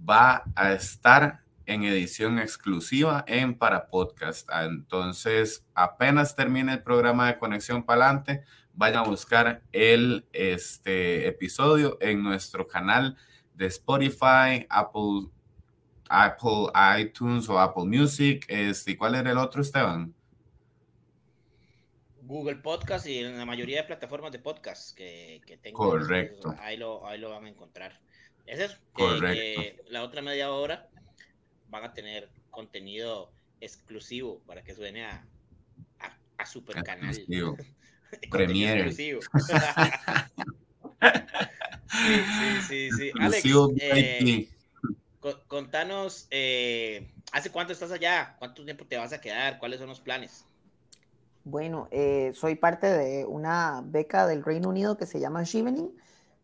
[0.09, 4.49] va a estar en edición exclusiva en para podcast.
[4.53, 12.23] Entonces, apenas termine el programa de Conexión Palante, vayan a buscar el este, episodio en
[12.23, 13.17] nuestro canal
[13.55, 15.31] de Spotify, Apple
[16.09, 16.69] Apple
[17.01, 18.45] iTunes o Apple Music.
[18.49, 20.15] Este, ¿Y cuál era el otro, Esteban?
[22.23, 25.79] Google Podcast y en la mayoría de plataformas de podcast que, que tengo.
[25.79, 26.49] Correcto.
[26.49, 28.01] Pues, ahí, lo, ahí lo van a encontrar.
[28.47, 28.77] Es eso.
[28.93, 29.27] Correcto.
[29.29, 30.89] Que, que la otra media hora
[31.69, 35.27] van a tener contenido exclusivo para que suene a,
[35.99, 37.15] a, a super canal.
[38.31, 38.93] Premiere.
[38.93, 39.21] sí, sí,
[42.69, 43.11] sí, sí.
[43.19, 43.45] Alex,
[43.81, 44.49] eh,
[45.49, 48.37] contanos, eh, ¿hace cuánto estás allá?
[48.39, 49.59] ¿Cuánto tiempo te vas a quedar?
[49.59, 50.45] ¿Cuáles son los planes?
[51.45, 55.91] Bueno, eh, soy parte de una beca del Reino Unido que se llama Chevening.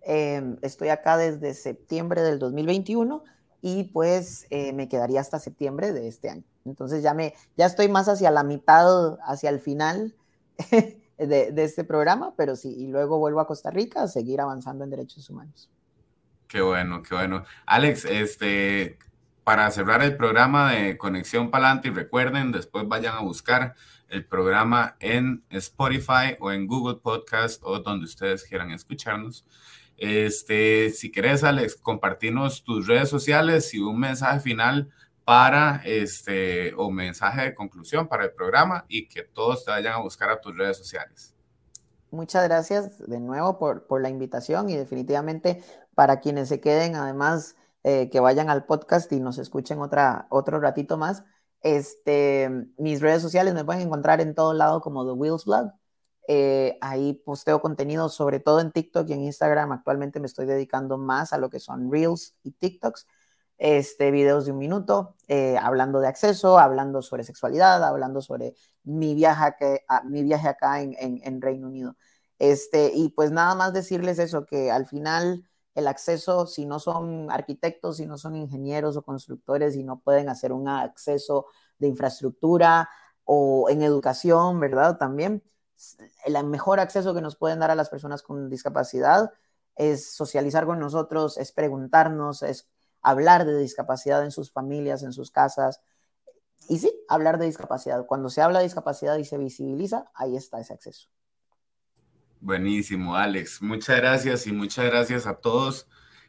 [0.02, 3.24] Eh, estoy acá desde septiembre del 2021
[3.62, 6.44] y pues eh, me quedaría hasta septiembre de este año.
[6.66, 10.14] Entonces ya, me, ya estoy más hacia la mitad, hacia el final
[11.18, 14.90] de este programa, pero sí, y luego vuelvo a Costa Rica a seguir avanzando en
[14.90, 15.70] derechos humanos.
[16.50, 17.44] Qué bueno, qué bueno.
[17.64, 18.98] Alex, este,
[19.44, 23.76] para cerrar el programa de Conexión Palante, y recuerden, después vayan a buscar
[24.08, 29.46] el programa en Spotify o en Google Podcast o donde ustedes quieran escucharnos.
[29.96, 34.90] Este, si querés, Alex, compartirnos tus redes sociales y un mensaje final
[35.24, 39.98] para este o mensaje de conclusión para el programa y que todos te vayan a
[39.98, 41.32] buscar a tus redes sociales.
[42.10, 45.62] Muchas gracias de nuevo por, por la invitación y definitivamente
[45.94, 50.60] para quienes se queden, además eh, que vayan al podcast y nos escuchen otra, otro
[50.60, 51.24] ratito más.
[51.62, 55.72] Este, mis redes sociales me pueden encontrar en todo lado como The Wheels Blog.
[56.28, 59.72] Eh, ahí posteo contenido sobre todo en TikTok y en Instagram.
[59.72, 63.06] Actualmente me estoy dedicando más a lo que son Reels y TikToks
[63.60, 69.14] este, videos de un minuto, eh, hablando de acceso, hablando sobre sexualidad, hablando sobre mi
[69.14, 71.94] viaje, que, ah, mi viaje acá en, en, Reino Unido.
[72.38, 77.30] Este, y pues nada más decirles eso, que al final el acceso, si no son
[77.30, 81.46] arquitectos, si no son ingenieros o constructores y no pueden hacer un acceso
[81.78, 82.88] de infraestructura
[83.24, 84.98] o en educación, ¿verdad?
[84.98, 85.42] También
[86.24, 89.32] el mejor acceso que nos pueden dar a las personas con discapacidad
[89.76, 92.68] es socializar con nosotros, es preguntarnos, es
[93.02, 95.80] hablar de discapacidad en sus familias, en sus casas.
[96.68, 98.06] Y sí, hablar de discapacidad.
[98.06, 101.08] Cuando se habla de discapacidad y se visibiliza, ahí está ese acceso.
[102.40, 103.60] Buenísimo, Alex.
[103.60, 105.86] Muchas gracias y muchas gracias a todos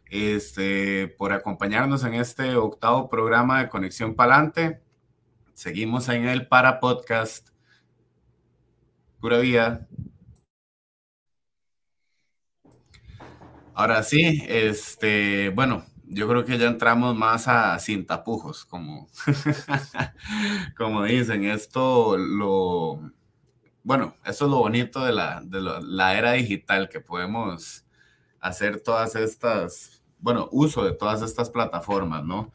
[0.10, 4.82] este, por acompañarnos en este octavo programa de Conexión Palante.
[5.54, 7.50] Seguimos en el Para Podcast.
[9.22, 9.88] Pura vida.
[13.74, 19.08] Ahora sí, este, bueno, yo creo que ya entramos más a sin tapujos, como,
[20.78, 21.46] como dicen.
[21.46, 23.14] Esto lo,
[23.84, 27.86] bueno, esto es lo bonito de, la, de la era digital, que podemos
[28.40, 32.52] hacer todas estas, bueno, uso de todas estas plataformas, ¿no?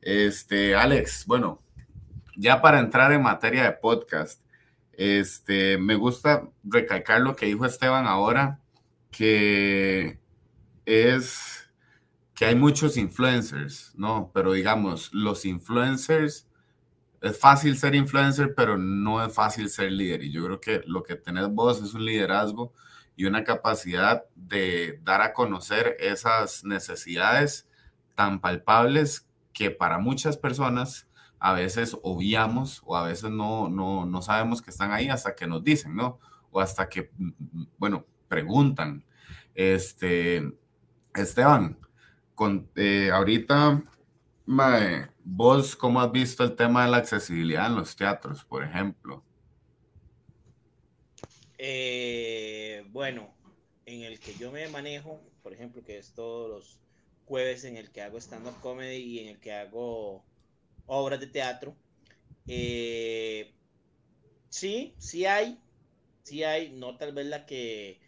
[0.00, 1.62] Este, Alex, bueno,
[2.36, 4.42] ya para entrar en materia de podcast,
[4.92, 8.60] este, me gusta recalcar lo que dijo Esteban ahora,
[9.10, 10.18] que
[10.86, 11.68] es
[12.34, 14.30] que hay muchos influencers, ¿no?
[14.32, 16.46] Pero digamos, los influencers,
[17.20, 20.22] es fácil ser influencer, pero no es fácil ser líder.
[20.22, 22.72] Y yo creo que lo que tenés vos es un liderazgo
[23.16, 27.68] y una capacidad de dar a conocer esas necesidades
[28.14, 31.06] tan palpables que para muchas personas
[31.38, 35.46] a veces obviamos o a veces no, no, no sabemos que están ahí hasta que
[35.46, 36.18] nos dicen, ¿no?
[36.50, 37.10] O hasta que,
[37.78, 39.04] bueno, preguntan.
[39.54, 40.52] Este,
[41.14, 41.78] Esteban,
[42.34, 43.82] con, eh, ahorita,
[45.24, 49.22] vos, ¿cómo has visto el tema de la accesibilidad en los teatros, por ejemplo?
[51.58, 53.34] Eh, bueno,
[53.86, 56.80] en el que yo me manejo, por ejemplo, que es todos los
[57.26, 60.24] jueves en el que hago stand-up comedy y en el que hago
[60.86, 61.76] obras de teatro,
[62.46, 63.52] eh,
[64.48, 65.60] sí, sí hay,
[66.22, 68.00] sí hay, no tal vez la que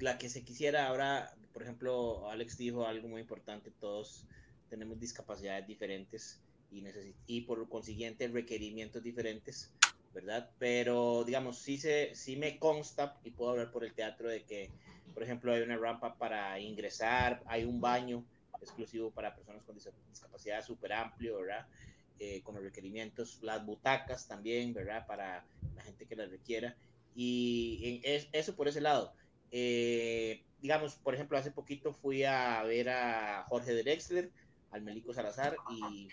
[0.00, 4.26] la que se quisiera ahora por ejemplo, Alex dijo algo muy importante, todos
[4.74, 6.40] tenemos discapacidades diferentes
[6.72, 6.82] y,
[7.28, 9.70] y por consiguiente requerimientos diferentes,
[10.12, 10.50] ¿verdad?
[10.58, 14.70] Pero, digamos, sí, se, sí me consta, y puedo hablar por el teatro, de que,
[15.12, 18.24] por ejemplo, hay una rampa para ingresar, hay un baño
[18.60, 21.68] exclusivo para personas con discapacidad súper amplio, ¿verdad?
[22.18, 25.06] Eh, con los requerimientos, las butacas también, ¿verdad?
[25.06, 25.44] Para
[25.76, 26.74] la gente que las requiera.
[27.14, 29.12] Y es, eso por ese lado.
[29.52, 34.30] Eh, digamos, por ejemplo, hace poquito fui a ver a Jorge Drexler,
[34.74, 36.08] al Melico Salazar, y,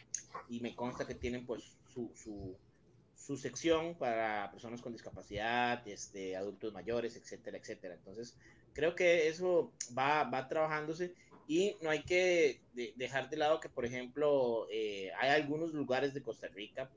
[0.50, 6.74] y me consta que tienen pues su, su, sección para personas con discapacidad, este, adultos
[6.74, 7.96] mayores, etcétera, etcétera.
[7.96, 8.38] Entonces,
[8.74, 11.16] creo que eso va, va trabajándose
[11.48, 16.22] y no hay que dejar de lado que, por ejemplo, eh, hay algunos lugares de
[16.22, 16.92] Costa Rica,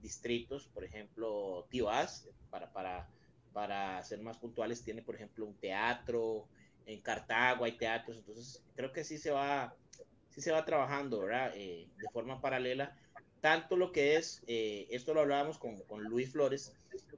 [0.00, 1.88] distritos, por ejemplo, Tío
[2.50, 3.08] para, para,
[3.52, 6.46] para ser más puntuales, tiene, por ejemplo, un teatro,
[6.86, 9.74] en Cartago hay teatros, entonces creo que sí se va,
[10.34, 11.52] sí se va trabajando, ¿verdad?
[11.54, 12.96] Eh, de forma paralela,
[13.40, 16.72] tanto lo que es, eh, esto lo hablábamos con, con, Luis Flores,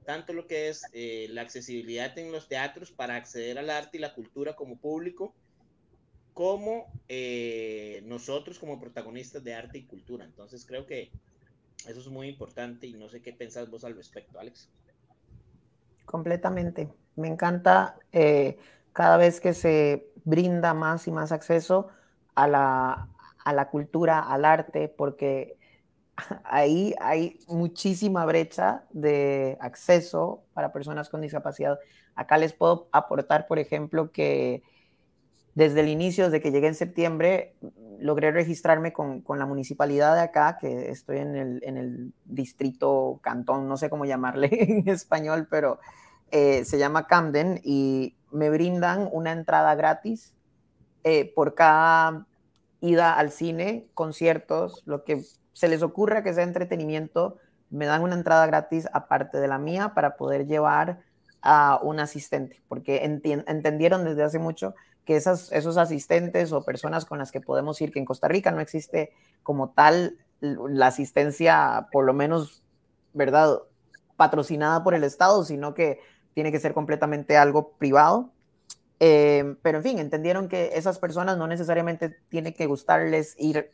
[0.05, 4.01] tanto lo que es eh, la accesibilidad en los teatros para acceder al arte y
[4.01, 5.33] la cultura como público,
[6.33, 6.91] como
[8.03, 10.23] nosotros como protagonistas de arte y cultura.
[10.23, 11.09] Entonces creo que
[11.87, 14.69] eso es muy importante y no sé qué pensás vos al respecto, Alex.
[16.05, 16.89] Completamente.
[17.15, 17.97] Me encanta
[18.93, 21.89] cada vez que se brinda más y más acceso
[22.37, 23.09] a la,
[23.43, 25.57] a la cultura, al arte, porque
[26.43, 31.79] ahí hay muchísima brecha de acceso para personas con discapacidad.
[32.15, 34.61] Acá les puedo aportar, por ejemplo, que
[35.55, 37.55] desde el inicio, desde que llegué en septiembre,
[37.99, 43.19] logré registrarme con, con la municipalidad de acá, que estoy en el, en el, distrito
[43.23, 45.79] cantón, no sé cómo llamarle en español, pero
[46.29, 50.36] eh, se llama Camden y me brindan una entrada gratis
[51.03, 52.25] eh, por cada
[52.81, 55.23] ida al cine, conciertos, lo que
[55.53, 57.37] se les ocurra que sea entretenimiento,
[57.69, 60.99] me dan una entrada gratis aparte de la mía para poder llevar
[61.41, 64.75] a un asistente, porque entendieron desde hace mucho
[65.05, 68.59] que esos asistentes o personas con las que podemos ir, que en Costa Rica no
[68.59, 72.61] existe como tal la asistencia, por lo menos,
[73.13, 73.59] ¿verdad?
[74.17, 75.99] Patrocinada por el Estado, sino que
[76.33, 78.31] tiene que ser completamente algo privado.
[78.99, 83.71] Eh, pero en fin, entendieron que esas personas no necesariamente tiene que gustarles ir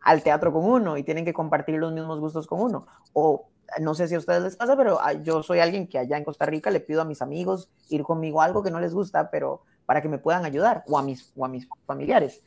[0.00, 2.86] al teatro con uno y tienen que compartir los mismos gustos con uno.
[3.12, 3.48] O
[3.78, 6.24] no sé si a ustedes les pasa, pero ah, yo soy alguien que allá en
[6.24, 9.30] Costa Rica le pido a mis amigos ir conmigo a algo que no les gusta,
[9.30, 12.42] pero para que me puedan ayudar o a mis, o a mis familiares.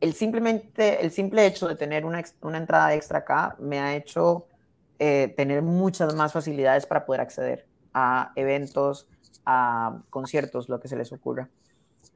[0.00, 4.46] El, simplemente, el simple hecho de tener una, una entrada extra acá me ha hecho
[4.98, 9.08] eh, tener muchas más facilidades para poder acceder a eventos,
[9.44, 11.48] a conciertos, lo que se les ocurra.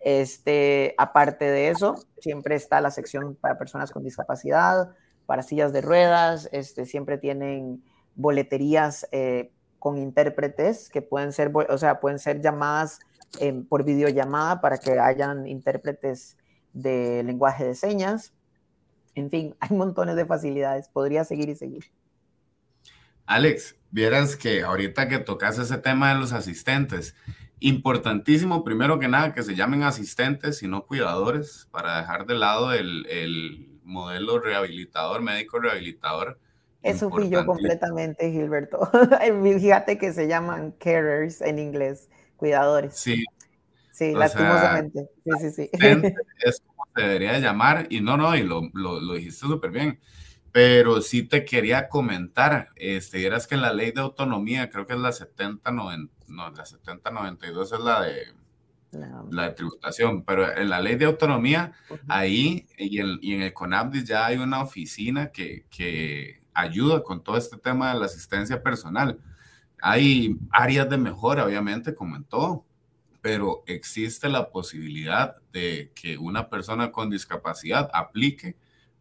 [0.00, 4.90] Este, aparte de eso, siempre está la sección para personas con discapacidad,
[5.26, 7.82] para sillas de ruedas, este, siempre tienen
[8.14, 13.00] boleterías eh, con intérpretes que pueden ser, o sea, pueden ser llamadas
[13.40, 16.36] eh, por videollamada para que hayan intérpretes
[16.72, 18.32] de lenguaje de señas.
[19.14, 20.88] En fin, hay montones de facilidades.
[20.88, 21.84] Podría seguir y seguir.
[23.26, 27.16] Alex, vieras que ahorita que tocas ese tema de los asistentes,
[27.58, 32.72] importantísimo, primero que nada, que se llamen asistentes y no cuidadores, para dejar de lado
[32.72, 36.38] el, el modelo rehabilitador, médico rehabilitador.
[36.82, 38.88] Eso fui yo completamente, Gilberto.
[39.42, 42.94] Fíjate que se llaman carers en inglés, cuidadores.
[42.96, 43.24] Sí.
[43.90, 45.08] Sí, lastimosamente.
[45.24, 45.70] sí, sí, sí.
[46.44, 49.98] Es como se debería llamar, y no, no, y lo, lo, lo dijiste súper bien
[50.56, 54.94] pero sí te quería comentar, este, eras que en la ley de autonomía, creo que
[54.94, 55.90] es la 70, no,
[56.50, 58.32] la 70 92 es la de,
[59.30, 61.74] la de tributación, pero en la ley de autonomía,
[62.08, 67.22] ahí y en, y en, el CONAPDIS ya hay una oficina que, que ayuda con
[67.22, 69.18] todo este tema de la asistencia personal.
[69.82, 72.64] Hay áreas de mejora, obviamente, como en todo,
[73.20, 78.56] pero existe la posibilidad de que una persona con discapacidad aplique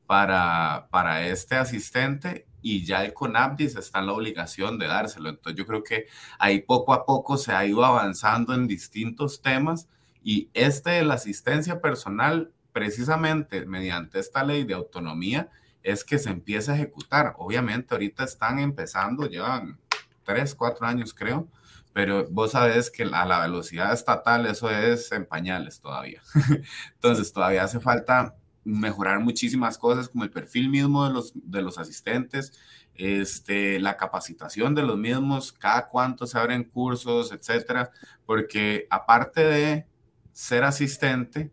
[0.06, 5.30] para, para este asistente y ya el CONAPDIS está en la obligación de dárselo.
[5.30, 6.08] Entonces yo creo que
[6.40, 9.88] ahí poco a poco se ha ido avanzando en distintos temas
[10.24, 15.50] y este de la asistencia personal, precisamente mediante esta ley de autonomía,
[15.84, 17.36] es que se empieza a ejecutar.
[17.38, 19.78] Obviamente ahorita están empezando, llevan
[20.24, 21.48] tres, cuatro años creo,
[21.94, 26.24] pero vos sabés que a la velocidad estatal eso es en pañales todavía.
[26.96, 28.34] Entonces todavía hace falta
[28.66, 32.52] mejorar muchísimas cosas como el perfil mismo de los, de los asistentes,
[32.96, 37.92] este, la capacitación de los mismos, cada cuánto se abren cursos, etcétera,
[38.26, 39.88] porque aparte de
[40.34, 41.52] ser asistente,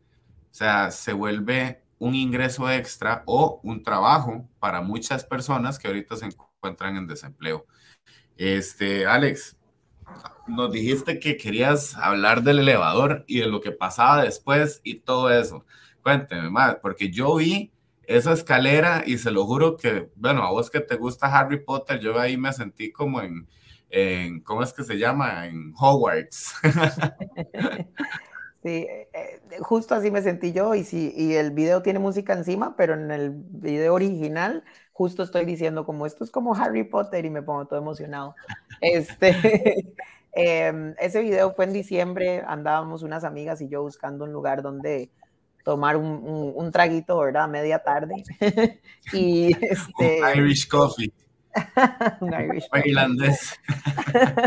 [0.50, 6.16] o sea, se vuelve un ingreso extra o un trabajo para muchas personas que ahorita
[6.16, 7.66] se encuentran en desempleo.
[8.36, 9.56] Este, Alex,
[10.48, 15.30] nos dijiste que querías hablar del elevador y de lo que pasaba después y todo
[15.30, 15.64] eso.
[16.02, 17.72] Cuénteme más, porque yo vi
[18.04, 22.00] esa escalera y se lo juro que, bueno, a vos que te gusta Harry Potter,
[22.00, 23.48] yo ahí me sentí como en,
[23.90, 25.46] en ¿cómo es que se llama?
[25.46, 26.54] En Hogwarts.
[28.62, 32.32] Sí, eh, eh, justo así me sentí yo y, sí, y el video tiene música
[32.32, 37.24] encima, pero en el video original justo estoy diciendo como esto es como Harry Potter
[37.24, 38.36] y me pongo todo emocionado.
[38.80, 39.94] Este,
[40.32, 45.10] em, ese video fue en diciembre, andábamos unas amigas y yo buscando un lugar donde
[45.62, 47.48] tomar un, un, traguito, ¿verdad?
[47.48, 48.24] Media tarde.
[49.12, 50.20] y este...
[50.34, 51.12] Un Irish coffee.
[52.20, 53.60] un Irish irlandés.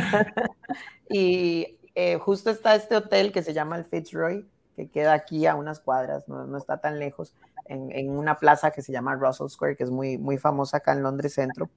[1.09, 4.45] y eh, justo está este hotel que se llama el Fitzroy,
[4.75, 7.33] que queda aquí a unas cuadras, no, no está tan lejos,
[7.65, 10.93] en, en, una plaza que se llama Russell Square, que es muy, muy famosa acá
[10.93, 11.69] en Londres Centro.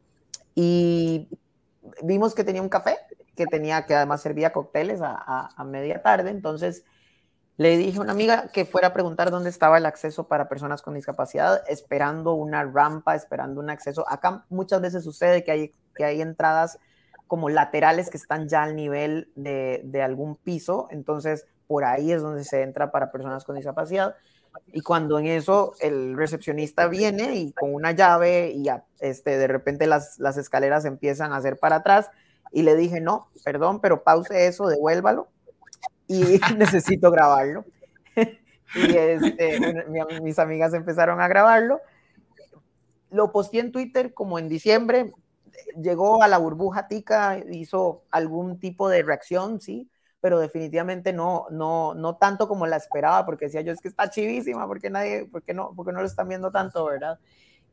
[0.55, 1.29] Y
[2.03, 2.97] vimos que tenía un café,
[3.37, 6.85] que tenía, que además servía cócteles a, a, a media tarde, entonces
[7.59, 10.81] le dije a una amiga que fuera a preguntar dónde estaba el acceso para personas
[10.81, 14.09] con discapacidad, esperando una rampa, esperando un acceso.
[14.09, 16.79] Acá muchas veces sucede que hay, que hay entradas
[17.27, 22.23] como laterales que están ya al nivel de, de algún piso, entonces por ahí es
[22.23, 24.15] donde se entra para personas con discapacidad.
[24.69, 29.49] Y cuando en eso el recepcionista viene y con una llave y ya, este, de
[29.49, 32.09] repente las, las escaleras empiezan a hacer para atrás
[32.53, 35.29] y le dije, no, perdón, pero pause eso, devuélvalo
[36.09, 37.65] y necesito grabarlo.
[38.75, 39.87] Y este,
[40.23, 41.81] mis amigas empezaron a grabarlo.
[43.11, 45.13] Lo posteé en Twitter como en diciembre.
[45.81, 49.89] Llegó a la burbuja tica, hizo algún tipo de reacción, sí,
[50.21, 54.11] pero definitivamente no, no, no tanto como la esperaba, porque decía yo, es que está
[54.11, 57.19] chivísima, porque nadie, porque no, porque no lo están viendo tanto, ¿verdad?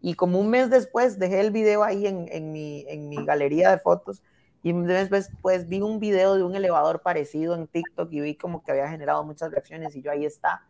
[0.02, 3.80] Y como un mes después dejé el video ahí en, mi, en mi galería de
[3.80, 4.22] fotos
[4.66, 8.64] y después pues, vi un video de un elevador parecido en TikTok y vi como
[8.64, 10.64] que había generado muchas reacciones y yo ahí está.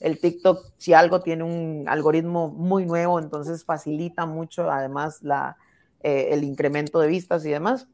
[0.00, 5.56] El TikTok, si algo tiene un algoritmo muy nuevo, entonces facilita mucho además la,
[6.02, 7.86] eh, el incremento de vistas y demás.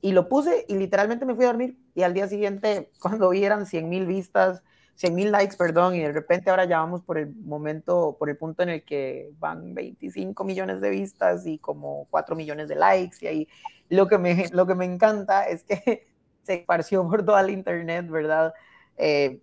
[0.00, 3.66] Y lo puse y literalmente me fui a dormir y al día siguiente cuando vieran
[3.66, 4.62] 100 mil vistas,
[4.94, 8.38] 100 mil likes, perdón, y de repente ahora ya vamos por el momento, por el
[8.38, 13.18] punto en el que van 25 millones de vistas y como 4 millones de likes,
[13.20, 13.48] y ahí
[13.92, 16.08] lo que me, lo que me encanta es que
[16.42, 18.54] se esparció por toda la internet, ¿verdad?
[18.96, 19.40] Eh,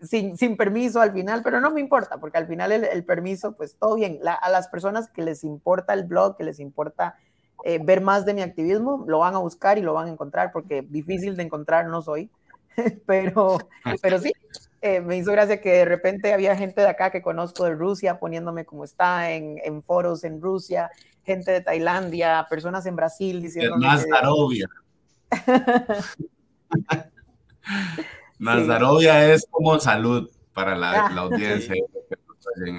[0.00, 3.56] sin, sin, permiso al final, pero no me importa, porque al final el, el permiso,
[3.56, 4.20] pues todo bien.
[4.24, 7.16] a las personas que les importa el blog, que les importa
[7.64, 10.52] eh, ver más de mi activismo, lo van a buscar y lo van a encontrar,
[10.52, 12.30] porque difícil de encontrar no soy,
[13.06, 13.58] pero,
[14.00, 14.32] pero sí,
[14.80, 18.20] eh, me hizo gracia que de repente había gente de acá que conozco de Rusia
[18.20, 20.88] poniéndome como está en, en foros en Rusia,
[21.28, 23.76] gente de Tailandia, personas en Brasil diciendo.
[23.76, 24.66] Nazarovia.
[28.38, 31.74] Nazarovia es como salud para la, ah, la audiencia.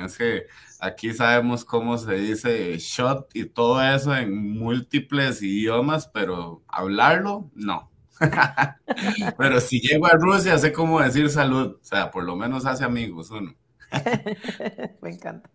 [0.04, 0.48] Es que
[0.80, 7.90] aquí sabemos cómo se dice shot y todo eso en múltiples idiomas, pero hablarlo, no.
[9.38, 11.78] Pero si llego a Rusia, sé cómo decir salud.
[11.82, 13.56] O sea, por lo menos hace amigos uno.
[15.02, 15.50] Me encanta.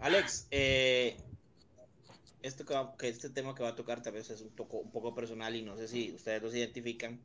[0.00, 1.16] Alex, eh,
[2.42, 2.64] este,
[2.98, 5.54] que este tema que va a tocar tal vez es un, poco, un poco personal
[5.54, 7.20] y no sé si ustedes los identifican.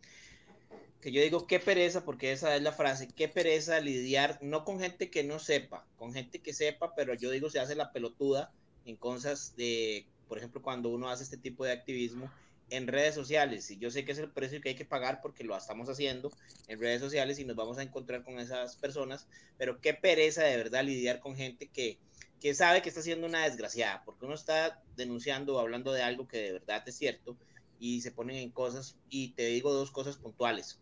[1.01, 4.79] Que yo digo, qué pereza, porque esa es la frase, qué pereza lidiar no con
[4.79, 8.51] gente que no sepa, con gente que sepa, pero yo digo, se hace la pelotuda
[8.85, 12.31] en cosas de, por ejemplo, cuando uno hace este tipo de activismo
[12.69, 13.69] en redes sociales.
[13.71, 16.31] Y yo sé que es el precio que hay que pagar porque lo estamos haciendo
[16.67, 20.57] en redes sociales y nos vamos a encontrar con esas personas, pero qué pereza de
[20.57, 21.97] verdad lidiar con gente que,
[22.41, 26.27] que sabe que está haciendo una desgraciada, porque uno está denunciando o hablando de algo
[26.27, 27.35] que de verdad es cierto
[27.79, 30.79] y se ponen en cosas, y te digo dos cosas puntuales.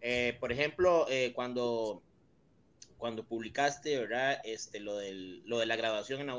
[0.00, 2.02] Eh, por ejemplo, eh, cuando,
[2.98, 4.40] cuando publicaste, ¿verdad?
[4.44, 6.36] Este, lo, del, lo de la graduación en la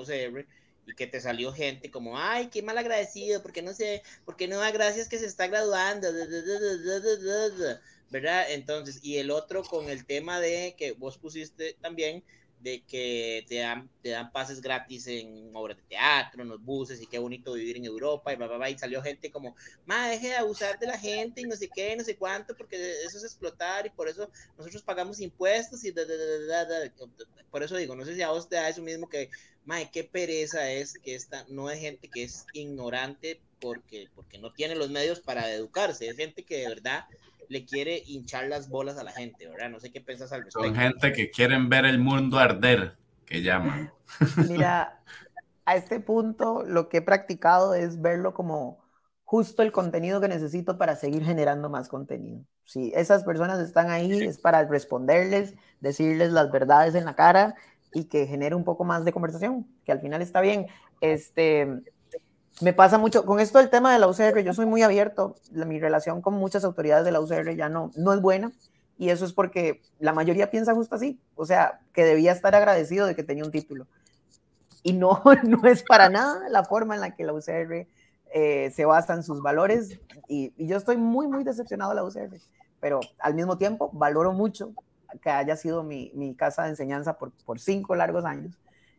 [0.88, 4.58] y que te salió gente como, ay, qué mal agradecido, porque no sé, porque no
[4.58, 6.08] da gracias que se está graduando,
[8.12, 8.52] ¿verdad?
[8.52, 12.24] Entonces, y el otro con el tema de que vos pusiste también,
[12.66, 17.00] de que te dan, te dan pases gratis en obras de teatro, en los buses,
[17.00, 19.56] y qué bonito vivir en Europa, y, bla, y salió gente como,
[19.86, 22.76] ma, deje de abusar de la gente, y no sé qué, no sé cuánto, porque
[23.04, 25.94] eso es explotar, y por eso nosotros pagamos impuestos, y
[27.52, 29.30] por eso digo, no sé si a vos te da eso mismo que,
[29.64, 34.52] ma, qué pereza es que esta no es gente que es ignorante porque, porque no
[34.52, 37.06] tiene los medios para educarse, es gente que de verdad
[37.50, 39.70] le quiere hinchar las bolas a la gente, ¿verdad?
[39.70, 40.68] No sé qué piensas al respecto.
[40.68, 43.92] Son gente que quieren ver el mundo arder, que llaman.
[44.50, 45.02] Mira,
[45.66, 48.86] a este punto lo que he practicado es verlo como
[49.24, 52.46] justo el contenido que necesito para seguir generando más contenido.
[52.64, 57.56] Si esas personas están ahí es para responderles, decirles las verdades en la cara
[57.92, 60.68] y que genere un poco más de conversación, que al final está bien.
[61.02, 61.68] Este,
[62.62, 65.80] me pasa mucho con esto del tema de la UCR, yo soy muy abierto, mi
[65.80, 68.52] relación con muchas autoridades de la UCR ya no, no es buena
[68.98, 73.06] y eso es porque la mayoría piensa justo así, o sea, que debía estar agradecido
[73.06, 73.88] de que tenía un título.
[74.84, 77.88] Y no, no es para nada la forma en la que la UCR
[78.34, 82.40] eh, se basa en sus valores y, yo estoy muy, muy decepcionado de la UCR,
[82.80, 84.74] pero al mismo tiempo valoro mucho
[85.22, 88.58] que haya sido mi, mi casa de enseñanza por, por cinco largos años.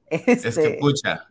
[0.08, 1.26] Este, es que, este, pucha,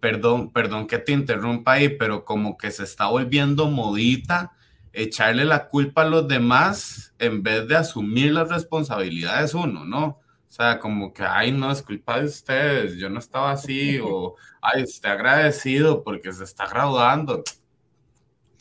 [0.00, 4.52] perdón, perdón que te interrumpa ahí, pero como que se está volviendo modita
[4.92, 10.04] echarle la culpa a los demás en vez de asumir las responsabilidades uno, ¿no?
[10.06, 14.34] O sea, como que, ay, no, es culpa de ustedes, yo no estaba así, o,
[14.60, 17.44] ay, estoy agradecido porque se está graduando.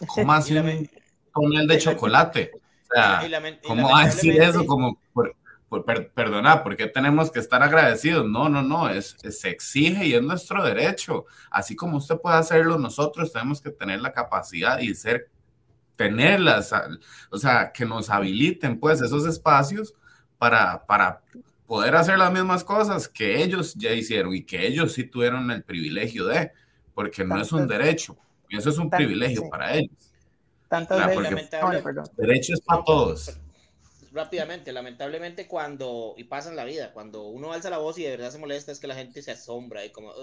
[0.08, 0.56] ¿Cómo así
[1.32, 2.52] con el de chocolate?
[2.54, 3.22] O sea,
[3.64, 4.66] ¿cómo va a decir eso?
[4.66, 5.34] Como, perdona,
[5.70, 8.28] ¿por qué tenemos que estar agradecidos?
[8.28, 11.26] No, no, no, es, se exige y es nuestro derecho.
[11.52, 15.30] Así como usted puede hacerlo, nosotros tenemos que tener la capacidad y ser,
[15.96, 16.74] tenerlas,
[17.30, 19.94] o sea, que nos habiliten pues esos espacios
[20.38, 21.22] para, para
[21.68, 25.64] poder hacer las mismas cosas que ellos ya hicieron y que ellos sí tuvieron el
[25.64, 26.52] privilegio de,
[26.96, 28.18] porque no es un derecho,
[28.50, 29.92] eso es un privilegio para ellos.
[30.68, 30.96] Tanto
[32.18, 33.40] derecho es para todos
[34.12, 38.12] rápidamente, lamentablemente cuando, y pasa en la vida, cuando uno alza la voz y de
[38.12, 40.14] verdad se molesta es que la gente se asombra y como,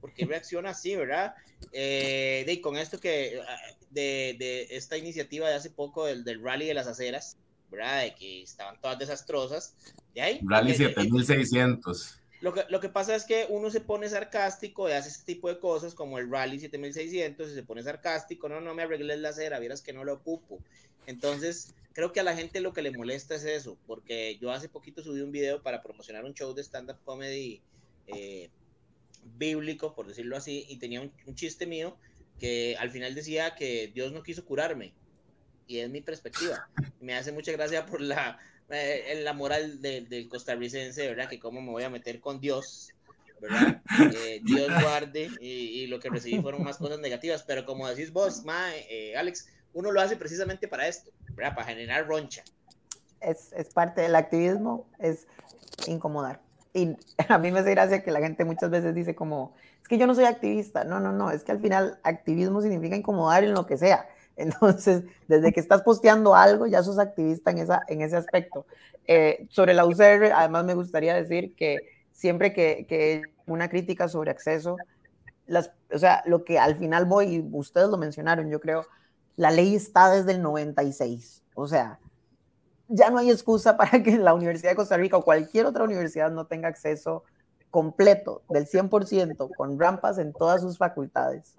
[0.00, 1.34] ¿por qué reacciona así, verdad?
[1.72, 3.40] Eh, de, con esto que,
[3.90, 7.36] de, de, esta iniciativa de hace poco del, del rally de las aceras,
[7.70, 8.02] ¿verdad?
[8.02, 9.74] De que estaban todas desastrosas.
[10.14, 12.20] De ahí, rally 7600.
[12.44, 15.48] Lo que, lo que pasa es que uno se pone sarcástico y hace este tipo
[15.48, 19.30] de cosas como el Rally 7600 y se pone sarcástico, no, no me arregles la
[19.30, 20.58] acera, vieras que no lo ocupo.
[21.06, 24.68] Entonces, creo que a la gente lo que le molesta es eso, porque yo hace
[24.68, 27.60] poquito subí un video para promocionar un show de stand-up comedy
[28.06, 28.50] eh,
[29.38, 31.96] bíblico, por decirlo así, y tenía un, chiste mío
[32.38, 34.92] que al final decía que Dios no quiso curarme,
[35.66, 36.68] y es mi perspectiva.
[37.00, 38.38] Me hace mucha gracia por la
[38.70, 41.28] eh, la moral del costarricense, ¿verdad?
[41.28, 42.90] Que cómo me voy a meter con Dios,
[43.40, 43.82] ¿verdad?
[44.16, 48.42] Eh, Dios guarde y, lo que recibí fueron más cosas negativas, pero como decís vos,
[48.44, 51.54] ma, eh, Alex, uno lo hace precisamente para esto, ¿verdad?
[51.54, 52.42] Para generar roncha.
[53.20, 55.26] Es, es parte del activismo, es
[55.86, 56.40] incomodar.
[56.72, 56.96] Y
[57.28, 60.06] a mí me hace gracia que la gente muchas veces dice como, es que yo
[60.06, 60.84] no soy activista.
[60.84, 64.08] No, no, no, es que al final activismo significa incomodar en lo que sea.
[64.36, 68.66] Entonces, desde que estás posteando algo, ya sos activista en, esa, en ese aspecto.
[69.06, 71.78] Eh, sobre la UCR, además me gustaría decir que
[72.12, 74.76] siempre que, que una crítica sobre acceso,
[75.46, 78.86] las, o sea, lo que al final voy, y ustedes lo mencionaron, yo creo,
[79.36, 81.42] la ley está desde el 96.
[81.54, 81.98] O sea,
[82.88, 86.30] ya no hay excusa para que la Universidad de Costa Rica o cualquier otra universidad
[86.30, 87.24] no tenga acceso
[87.70, 91.56] completo del 100% con rampas en todas sus facultades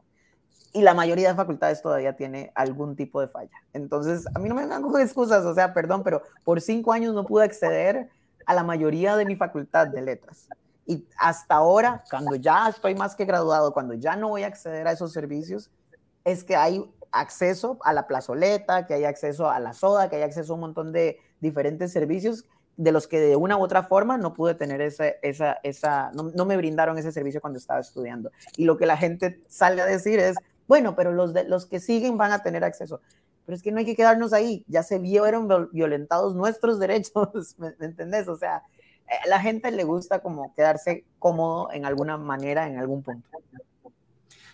[0.75, 3.57] y la mayoría de facultades todavía tiene algún tipo de falla.
[3.71, 7.25] Entonces, a mí no me con excusas, o sea, perdón, pero por cinco años no
[7.25, 8.09] pude acceder
[8.45, 10.49] a la mayoría de mi facultad de letras.
[10.85, 14.85] Y hasta ahora, cuando ya estoy más que graduado, cuando ya no voy a acceder
[14.85, 15.71] a esos servicios,
[16.25, 16.85] es que hay
[17.19, 20.61] acceso a la plazoleta, que hay acceso a la soda, que hay acceso a un
[20.61, 22.45] montón de diferentes servicios
[22.77, 26.31] de los que de una u otra forma no pude tener esa, esa, esa no,
[26.35, 28.31] no me brindaron ese servicio cuando estaba estudiando.
[28.57, 30.35] Y lo que la gente sale a decir es,
[30.67, 33.01] bueno, pero los, de, los que siguen van a tener acceso.
[33.45, 37.73] Pero es que no hay que quedarnos ahí, ya se vieron violentados nuestros derechos, ¿me,
[37.79, 38.27] ¿me entendés?
[38.27, 38.63] O sea,
[39.07, 43.29] a la gente le gusta como quedarse cómodo en alguna manera, en algún punto.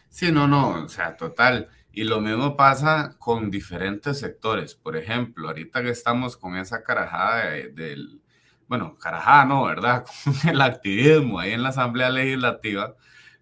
[0.09, 1.69] Sí, no, no, o sea, total.
[1.93, 4.75] Y lo mismo pasa con diferentes sectores.
[4.75, 8.21] Por ejemplo, ahorita que estamos con esa carajada de, del,
[8.67, 10.05] bueno, carajada no, ¿verdad?
[10.23, 12.95] Con el activismo ahí en la Asamblea Legislativa,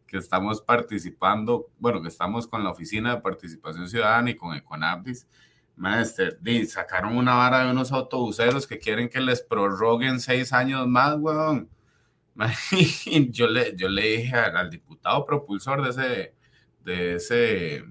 [0.08, 5.28] que estamos participando, bueno, que estamos con la Oficina de Participación Ciudadana y con Econabdis,
[6.00, 11.16] este, sacaron una vara de unos autobuseros que quieren que les prorroguen seis años más,
[11.18, 11.70] weón.
[13.32, 16.36] Yo le, yo le dije al, al diputado propulsor de ese,
[16.84, 17.84] de ese,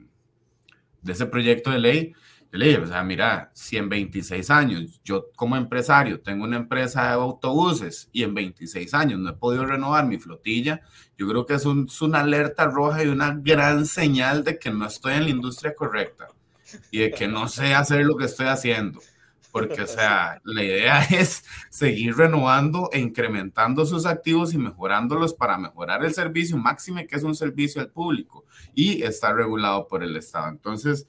[1.08, 2.12] de ese proyecto de ley,
[2.50, 6.56] yo le dije, o sea, mira, si en 26 años yo como empresario tengo una
[6.56, 10.80] empresa de autobuses y en 26 años no he podido renovar mi flotilla,
[11.18, 14.70] yo creo que es, un, es una alerta roja y una gran señal de que
[14.70, 16.28] no estoy en la industria correcta
[16.90, 19.00] y de que no sé hacer lo que estoy haciendo.
[19.66, 25.58] Porque, o sea, la idea es seguir renovando e incrementando sus activos y mejorándolos para
[25.58, 28.44] mejorar el servicio, máxime que es un servicio al público
[28.74, 30.48] y está regulado por el Estado.
[30.48, 31.06] Entonces,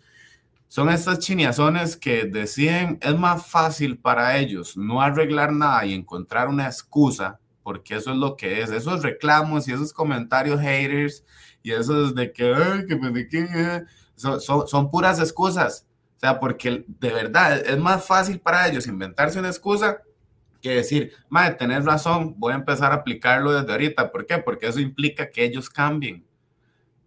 [0.68, 6.48] son estas chiniazones que deciden, es más fácil para ellos no arreglar nada y encontrar
[6.48, 11.24] una excusa, porque eso es lo que es, esos reclamos y esos comentarios haters
[11.64, 13.84] y esos de que, ay, que me que,
[14.16, 15.88] son, son, son, puras excusas.
[16.20, 20.02] O sea, porque de verdad es más fácil para ellos inventarse una excusa
[20.62, 24.12] que decir, madre, tenés razón, voy a empezar a aplicarlo desde ahorita.
[24.12, 24.38] ¿Por qué?
[24.38, 26.26] Porque eso implica que ellos cambien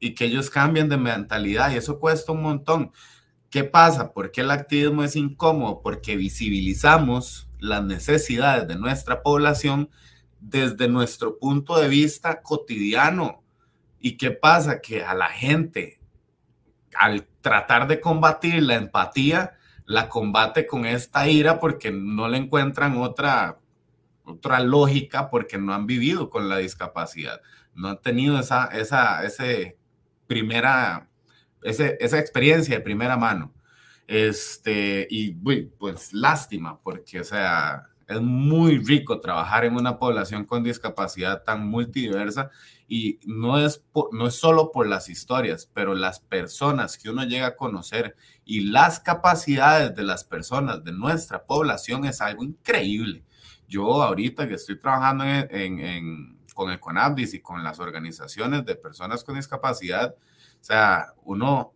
[0.01, 2.91] y que ellos cambien de mentalidad y eso cuesta un montón.
[3.51, 4.15] ¿Qué pasa?
[4.15, 5.83] ¿Por qué el activismo es incómodo?
[5.83, 9.91] Porque visibilizamos las necesidades de nuestra población
[10.41, 13.43] desde nuestro punto de vista cotidiano.
[14.01, 14.81] ¿Y qué pasa?
[14.81, 16.01] Que a la gente,
[16.97, 22.97] al tratar de combatir la empatía, la combate con esta ira porque no le encuentran
[22.99, 23.59] otra,
[24.25, 27.41] otra lógica porque no han vivido con la discapacidad,
[27.75, 29.79] no han tenido esa, esa ese
[30.27, 31.09] primera
[31.63, 33.53] ese, esa experiencia de primera mano.
[34.07, 35.33] Este, y
[35.79, 41.67] pues lástima, porque, o sea, es muy rico trabajar en una población con discapacidad tan
[41.67, 42.51] multidiversa
[42.95, 43.83] y no es,
[44.13, 48.65] no es solo por las historias, pero las personas que uno llega a conocer y
[48.71, 53.25] las capacidades de las personas de nuestra población es algo increíble.
[53.67, 55.25] Yo ahorita que estoy trabajando
[56.53, 61.73] con Econabdis y con las organizaciones de personas con discapacidad, o sea, uno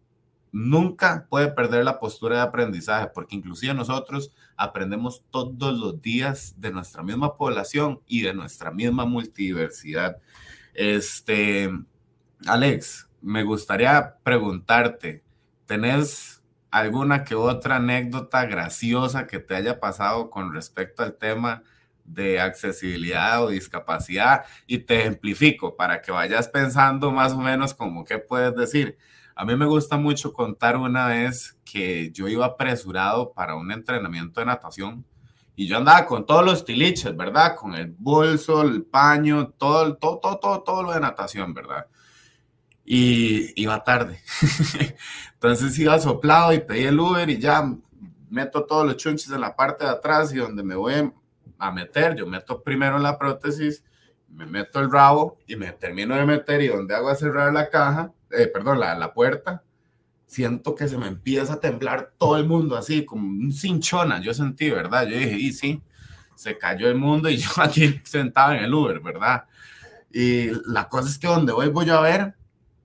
[0.53, 6.73] nunca puede perder la postura de aprendizaje, porque inclusive nosotros aprendemos todos los días de
[6.73, 10.19] nuestra misma población y de nuestra misma multidiversidad.
[10.77, 11.71] Este,
[12.47, 15.25] Alex, me gustaría preguntarte,
[15.65, 21.63] ¿tenés alguna que otra anécdota graciosa que te haya pasado con respecto al tema
[22.05, 24.45] de accesibilidad o discapacidad?
[24.67, 28.99] Y te ejemplifico para que vayas pensando más o menos como qué puedes decir.
[29.35, 34.41] A mí me gusta mucho contar una vez que yo iba apresurado para un entrenamiento
[34.41, 35.07] de natación
[35.59, 37.57] y yo andaba con todos los tiliches, ¿verdad?
[37.57, 41.87] Con el bolso, el paño, todo, todo, todo, todo, todo lo de natación, ¿verdad?
[42.85, 44.21] Y iba tarde.
[45.33, 47.75] Entonces iba soplado y pedí el Uber y ya
[48.29, 51.11] meto todos los chunches en la parte de atrás y donde me voy
[51.59, 53.83] a meter, yo meto primero la prótesis,
[54.29, 57.71] me meto el rabo y me termino de meter y donde hago a cerrar la
[57.71, 59.63] caja, eh, perdón, la, la puerta,
[60.27, 64.35] siento que se me empieza a temblar todo el mundo así, como un cinchona, yo
[64.35, 65.07] sentí, ¿verdad?
[65.07, 65.83] Yo dije, y sí,
[66.35, 69.45] se cayó el mundo y yo aquí sentado en el Uber, ¿verdad?
[70.13, 72.35] Y la cosa es que donde voy, voy a ver,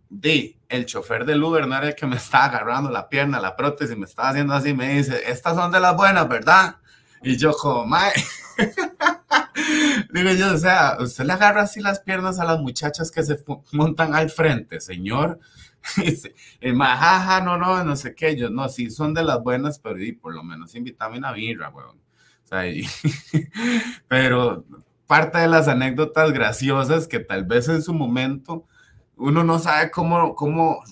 [0.09, 3.55] di, el chofer del Uber no era el que me estaba agarrando la pierna, la
[3.55, 6.77] prótesis, me estaba haciendo así, me dice, estas son de las buenas, ¿verdad?
[7.23, 8.13] Y yo como, mae,
[10.13, 13.43] digo yo, o sea, usted le agarra así las piernas a las muchachas que se
[13.71, 15.39] montan al frente, señor.
[16.61, 20.01] Y majaja, no, no, no sé qué, yo, no, sí, son de las buenas, pero
[20.01, 21.97] y por lo menos invítame una birra, weón.
[21.97, 22.63] O sea,
[24.07, 24.65] pero
[25.07, 28.65] parte de las anécdotas graciosas que tal vez en su momento
[29.15, 30.83] uno no sabe cómo, cómo,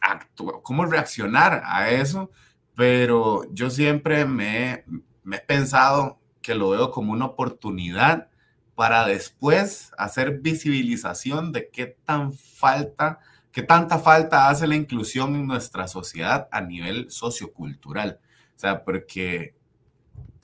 [0.00, 2.30] actuar, cómo reaccionar a eso,
[2.74, 4.84] pero yo siempre me,
[5.22, 8.28] me he pensado que lo veo como una oportunidad
[8.74, 13.18] para después hacer visibilización de qué tan falta,
[13.56, 18.20] qué tanta falta hace la inclusión en nuestra sociedad a nivel sociocultural.
[18.54, 19.54] O sea, porque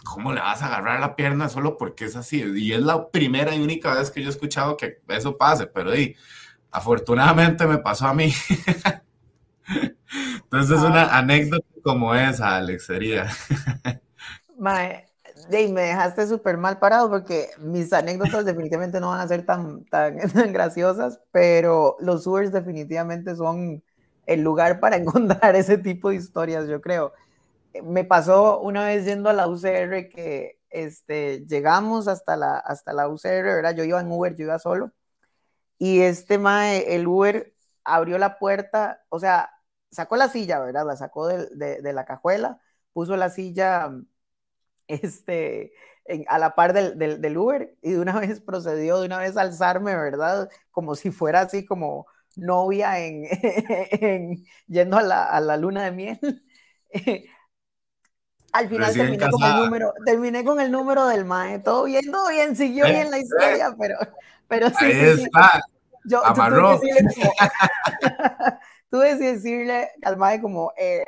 [0.02, 2.42] ¿cómo le vas a agarrar la pierna solo porque es así?
[2.56, 5.94] Y es la primera y única vez que yo he escuchado que eso pase, pero
[5.94, 6.16] y,
[6.70, 8.32] afortunadamente me pasó a mí.
[10.44, 11.18] Entonces, es una ah.
[11.18, 13.30] anécdota como esa, Alex, sería.
[14.58, 15.04] Mae,
[15.50, 20.16] me dejaste súper mal parado porque mis anécdotas definitivamente no van a ser tan, tan,
[20.52, 23.82] graciosas, pero los Ubers definitivamente son
[24.26, 27.12] el lugar para encontrar ese tipo de historias, yo creo.
[27.84, 33.08] Me pasó una vez yendo a la UCR que este, llegamos hasta la, hasta la
[33.08, 33.74] UCR, ¿verdad?
[33.76, 34.92] Yo iba en Uber, yo iba solo,
[35.78, 39.50] y este mae, el Uber abrió la puerta, o sea,
[39.90, 40.86] sacó la silla, ¿verdad?
[40.86, 42.60] La sacó de, de, de la cajuela,
[42.92, 43.90] puso la silla
[44.88, 45.72] este,
[46.28, 49.42] a la par del, del, Uber y de una vez procedió de una vez a
[49.42, 50.48] alzarme, ¿verdad?
[50.70, 52.06] Como si fuera así como
[52.36, 53.26] novia en,
[54.66, 56.42] yendo a la, a la, luna de miel.
[58.52, 62.28] Al final terminé con, el número, terminé con el número del MAE, todo bien, todo
[62.28, 63.96] bien, siguió bien la historia, pero,
[64.46, 64.84] pero sí.
[64.84, 65.62] Ahí está.
[66.04, 66.78] Yo, Amarró.
[68.90, 71.02] tuve que decirle al MAE como, eh,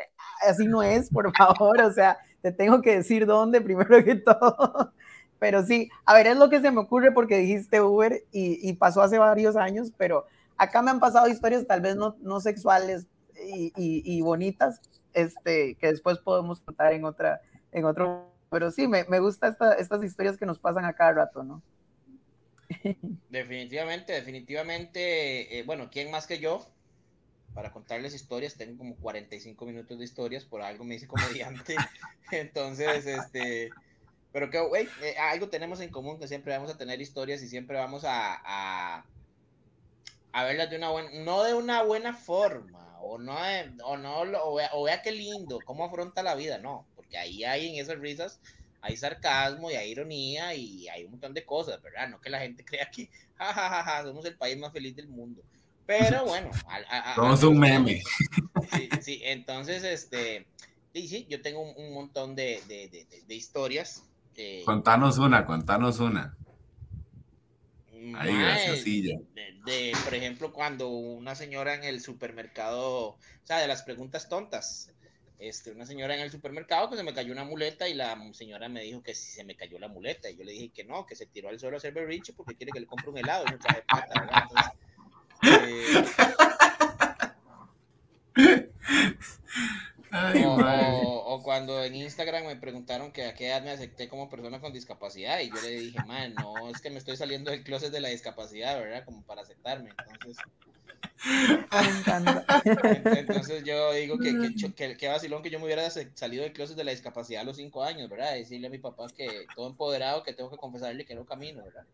[0.48, 4.92] así no es, por favor, o sea, te tengo que decir dónde primero que todo.
[5.38, 9.00] Pero sí, a ver, es lo que se me ocurre porque dijiste Uber y, pasó
[9.00, 10.26] hace varios años, pero
[10.58, 14.78] acá me han pasado historias tal vez no, no sexuales y, y, bonitas,
[15.14, 17.40] este, que después podemos contar en otra,
[17.72, 21.12] en otro, pero sí, me, me gustan esta, estas historias que nos pasan a cada
[21.12, 21.62] rato, ¿no?
[23.30, 26.66] Definitivamente, definitivamente, eh, bueno, ¿quién más que yo?
[27.54, 31.76] Para contarles historias, tengo como 45 minutos de historias, por algo me hice comediante.
[32.32, 33.70] Entonces, este,
[34.32, 37.48] pero que, güey, eh, algo tenemos en común, que siempre vamos a tener historias y
[37.48, 39.04] siempre vamos a,
[40.32, 43.36] a, verlas de una buena, no de una buena forma, o no,
[43.84, 47.68] o no, o vea, o qué lindo, cómo afronta la vida, no, porque ahí hay
[47.68, 48.40] en esas risas,
[48.80, 52.08] hay sarcasmo y hay ironía y hay un montón de cosas, ¿verdad?
[52.08, 55.42] No que la gente crea que, jajaja, somos el país más feliz del mundo.
[55.86, 56.50] Pero bueno,
[57.14, 58.02] somos un meme.
[58.72, 60.46] Sí, sí, entonces, este,
[60.92, 64.04] sí, sí, yo tengo un, montón de, de, de, historias.
[64.64, 66.36] contanos una, contanos una.
[68.16, 73.82] Ahí, gracias, de, por ejemplo, cuando una señora en el supermercado, o sea, de las
[73.82, 74.90] preguntas tontas,
[75.38, 78.68] este, una señora en el supermercado que se me cayó una muleta y la señora
[78.68, 81.06] me dijo que si se me cayó la muleta y yo le dije que no,
[81.06, 83.44] que se tiró al suelo a hacer berrinche porque quiere que le compre un helado
[83.48, 84.74] y no trae plata,
[90.44, 94.72] o, cuando en Instagram me preguntaron que a qué edad me acepté como persona con
[94.72, 98.00] discapacidad y yo le dije, man, no, es que me estoy saliendo del closet de
[98.00, 99.04] la discapacidad, ¿verdad?
[99.04, 99.90] Como para aceptarme.
[100.12, 100.44] Entonces.
[103.04, 106.76] Entonces yo digo que, que, que, que vacilón que yo me hubiera salido del closet
[106.76, 108.34] de la discapacidad a los cinco años, ¿verdad?
[108.34, 111.84] Decirle a mi papá que todo empoderado, que tengo que confesarle que no camino, ¿verdad?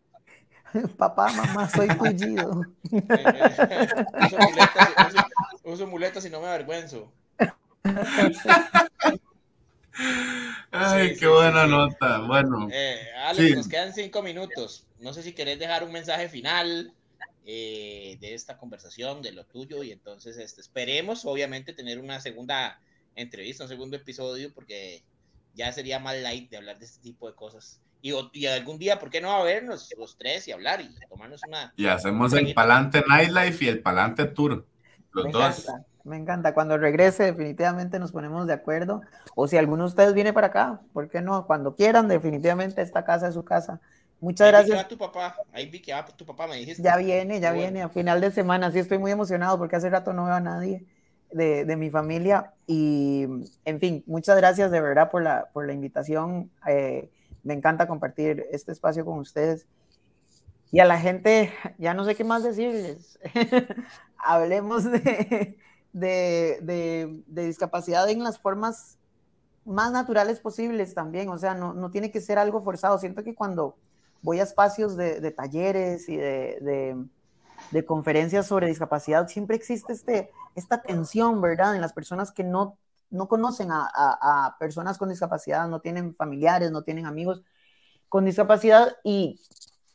[0.97, 2.61] Papá, mamá, soy tullido.
[2.91, 5.25] uso, muletas, uso,
[5.63, 7.11] uso muletas y no me avergüenzo.
[10.71, 12.19] Ay, Sí, qué sí, buena sí, nota.
[12.19, 13.55] Bueno, Eh, Alex, Sí.
[13.55, 14.85] nos quedan cinco minutos.
[14.99, 16.93] No sé si querés dejar un mensaje final
[17.45, 22.79] eh, de esta conversación, de lo tuyo, y entonces este, esperemos, obviamente, tener una segunda
[23.15, 25.03] entrevista, un segundo episodio, porque
[25.55, 27.81] ya sería más light de hablar de este tipo de cosas.
[28.01, 31.41] Y, y algún día, ¿por qué no a vernos los tres y hablar y tomarnos
[31.47, 31.71] una...
[31.75, 34.65] y hacemos el Palante Nightlife y el Palante Tour.
[35.11, 35.59] Los Me dos.
[35.59, 36.53] encanta, me encanta.
[36.53, 39.01] Cuando regrese, definitivamente nos ponemos de acuerdo.
[39.35, 41.45] O si alguno de ustedes viene para acá, ¿por qué no?
[41.45, 43.79] Cuando quieran, definitivamente esta casa es su casa.
[44.19, 44.77] Muchas Ahí vi que gracias.
[44.77, 46.81] va tu papá, ahí vi que va tu papá, me dijiste.
[46.83, 47.61] Ya viene, ya bueno.
[47.61, 48.71] viene a final de semana.
[48.71, 50.85] Sí, estoy muy emocionado porque hace rato no veo a nadie
[51.31, 52.53] de, de mi familia.
[52.67, 53.27] Y,
[53.65, 56.51] en fin, muchas gracias de verdad por la, por la invitación.
[56.67, 57.09] Eh,
[57.43, 59.67] me encanta compartir este espacio con ustedes.
[60.71, 63.19] Y a la gente, ya no sé qué más decirles.
[64.17, 65.57] Hablemos de,
[65.91, 68.97] de, de, discapacidad en las formas
[69.65, 71.29] más naturales posibles también.
[71.29, 72.97] O sea, no, no tiene que ser algo forzado.
[72.99, 73.75] Siento que cuando
[74.21, 77.05] voy a espacios de, talleres y de,
[77.85, 81.75] conferencias sobre discapacidad, siempre existe este, esta tensión, ¿verdad?
[81.75, 82.77] En las personas que no,
[83.11, 87.43] no conocen a, personas con discapacidad, no tienen familiares, no tienen amigos
[88.09, 89.39] con discapacidad y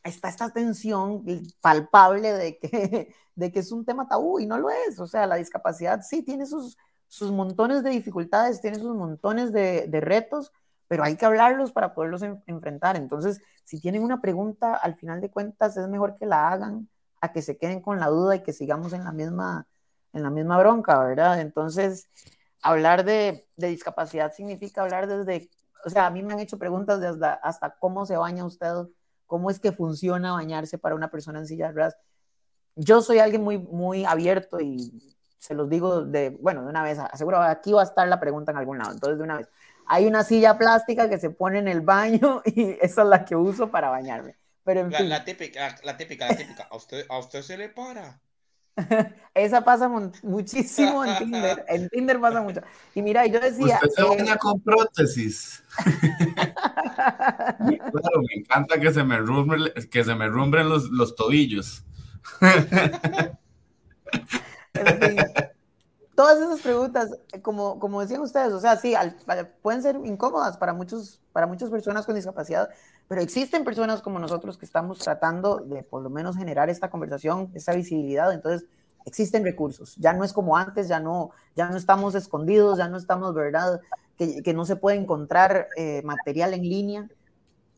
[0.03, 1.23] está esta tensión
[1.61, 4.99] palpable de que, de que es un tema tabú y no lo es.
[4.99, 9.89] O sea, la discapacidad sí tiene sus, sus montones de dificultades, tiene sus montones de,
[10.01, 10.51] retos,
[10.87, 12.95] pero hay que hablarlos para poderlos en, enfrentar.
[12.95, 16.89] Entonces, si tienen una pregunta, al final de cuentas es mejor que la hagan
[17.21, 19.67] a que se queden con la duda y que sigamos en la misma,
[20.13, 21.41] en la misma bronca, ¿verdad?
[21.41, 22.07] Entonces,
[22.61, 25.49] hablar de, de discapacidad significa hablar desde,
[25.85, 28.73] o sea, a mí me han hecho preguntas de hasta, cómo se baña usted,
[29.25, 31.97] cómo es que funciona bañarse para una persona en silla de ruedas.
[32.75, 36.99] Yo soy alguien muy, muy abierto y se los digo de, bueno, de una vez,
[36.99, 39.49] aseguro, aquí va a estar la pregunta en algún lado, entonces de una vez
[39.87, 43.35] hay una silla plástica que se pone en el baño y esa es la que
[43.35, 44.35] uso para bañarme.
[44.63, 45.09] Pero en la, fin.
[45.09, 46.67] la, típica, la típica, la típica.
[46.69, 48.19] ¿A usted, a usted se le para.
[49.33, 49.89] Esa pasa
[50.23, 51.65] muchísimo en Tinder.
[51.67, 52.61] En Tinder pasa mucho.
[52.95, 53.79] Y mira, yo decía.
[53.83, 54.37] Usted se baña eh...
[54.39, 55.63] con prótesis.
[57.57, 61.83] claro, me encanta que se me rumbren, que se me rumbren los, los tobillos.
[62.39, 62.67] fin,
[66.17, 67.11] todas esas preguntas,
[67.43, 69.15] como, como decían ustedes, o sea, sí, al,
[69.61, 72.71] pueden ser incómodas para, muchos, para muchas personas con discapacidad,
[73.07, 77.51] pero existen personas como nosotros que estamos tratando de por lo menos generar esta conversación,
[77.53, 78.67] esta visibilidad, entonces
[79.05, 82.97] existen recursos, ya no es como antes, ya no, ya no estamos escondidos, ya no
[82.97, 83.79] estamos, ¿verdad?
[84.17, 87.09] Que, que no se puede encontrar eh, material en línea.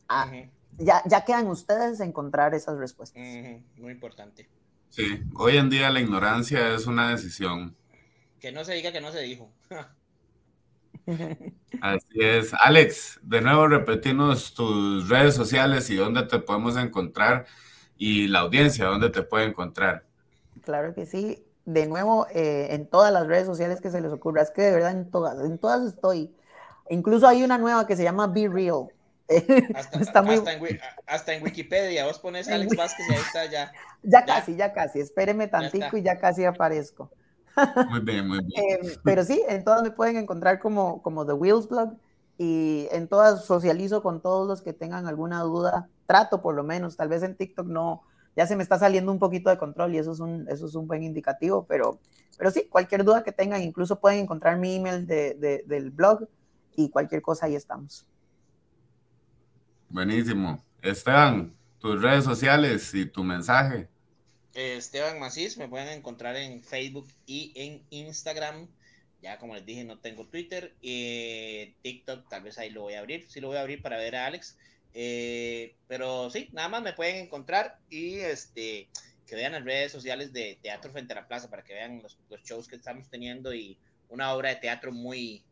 [0.08, 0.50] Ah, uh -huh.
[0.78, 3.22] ya, ya quedan ustedes encontrar esas respuestas.
[3.22, 3.62] Uh -huh.
[3.76, 4.48] Muy importante.
[4.88, 7.76] Sí, hoy en día la ignorancia es una decisión.
[8.40, 9.52] Que no se diga que no se dijo.
[11.80, 12.52] Así es.
[12.54, 17.46] Alex, de nuevo repetimos tus redes sociales y dónde te podemos encontrar
[17.96, 20.04] y la audiencia, dónde te puede encontrar.
[20.62, 21.44] Claro que sí.
[21.66, 24.42] De nuevo, eh, en todas las redes sociales que se les ocurra.
[24.42, 26.34] Es que de verdad en todas, en todas estoy.
[26.88, 28.88] Incluso hay una nueva que se llama Be Real.
[29.74, 30.36] Hasta, está muy...
[30.36, 33.72] hasta, en, hasta, en, Wikipedia, vos pones Alex Vázquez y ahí está ya.
[34.02, 35.00] Ya, ya casi, ya casi.
[35.00, 37.10] Espéreme tantico y ya casi aparezco.
[37.88, 38.62] Muy bien, muy bien.
[38.62, 41.96] Eh, pero sí, en todas me pueden encontrar como, como The Wheels Blog
[42.38, 45.88] y en todas socializo con todos los que tengan alguna duda.
[46.06, 48.02] Trato por lo menos, tal vez en TikTok no,
[48.36, 50.74] ya se me está saliendo un poquito de control y eso es un, eso es
[50.74, 51.98] un buen indicativo, pero,
[52.38, 56.26] pero sí, cualquier duda que tengan, incluso pueden encontrar mi email de, de, del blog
[56.76, 58.06] y cualquier cosa ahí estamos.
[59.88, 60.62] Buenísimo.
[60.80, 63.88] Esteban, tus redes sociales y tu mensaje.
[64.54, 68.68] Esteban Macís, me pueden encontrar en Facebook y en Instagram.
[69.22, 70.74] Ya como les dije, no tengo Twitter.
[70.82, 73.26] Eh, TikTok, tal vez ahí lo voy a abrir.
[73.28, 74.56] Sí lo voy a abrir para ver a Alex.
[74.94, 78.88] Eh, pero sí, nada más me pueden encontrar y este
[79.26, 82.18] que vean las redes sociales de Teatro Frente a la Plaza para que vean los,
[82.28, 83.78] los shows que estamos teniendo y
[84.08, 85.44] una obra de teatro muy,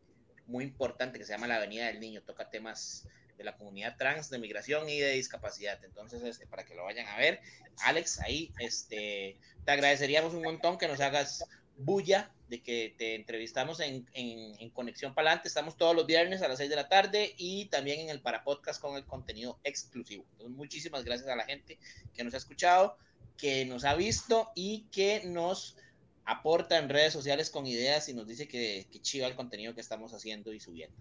[0.47, 2.21] muy importante que se llama La Avenida del Niño.
[2.21, 3.07] Toca temas
[3.39, 5.81] de la comunidad trans, de migración y de discapacidad.
[5.85, 7.39] Entonces, este, para que lo vayan a ver,
[7.85, 11.45] Alex, ahí este, te agradeceríamos un montón que nos hagas
[11.77, 15.47] bulla de que te entrevistamos en, en, en Conexión Palante.
[15.47, 18.81] Estamos todos los viernes a las 6 de la tarde y también en el Parapodcast
[18.81, 20.25] con el contenido exclusivo.
[20.33, 21.79] Entonces, muchísimas gracias a la gente
[22.13, 22.97] que nos ha escuchado,
[23.37, 25.77] que nos ha visto y que nos
[26.25, 29.81] aporta en redes sociales con ideas y nos dice que, que chiva el contenido que
[29.81, 30.97] estamos haciendo y subiendo.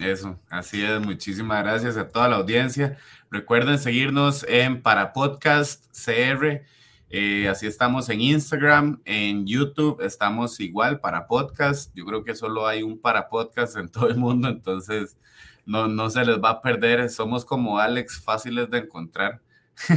[0.00, 0.98] Eso, así es.
[0.98, 2.96] Muchísimas gracias a toda la audiencia.
[3.30, 6.62] Recuerden seguirnos en Para Podcast CR.
[7.10, 11.94] Eh, así estamos en Instagram, en YouTube estamos igual para podcast.
[11.94, 15.18] Yo creo que solo hay un para podcast en todo el mundo, entonces
[15.66, 17.10] no, no se les va a perder.
[17.10, 19.42] Somos como Alex, fáciles de encontrar.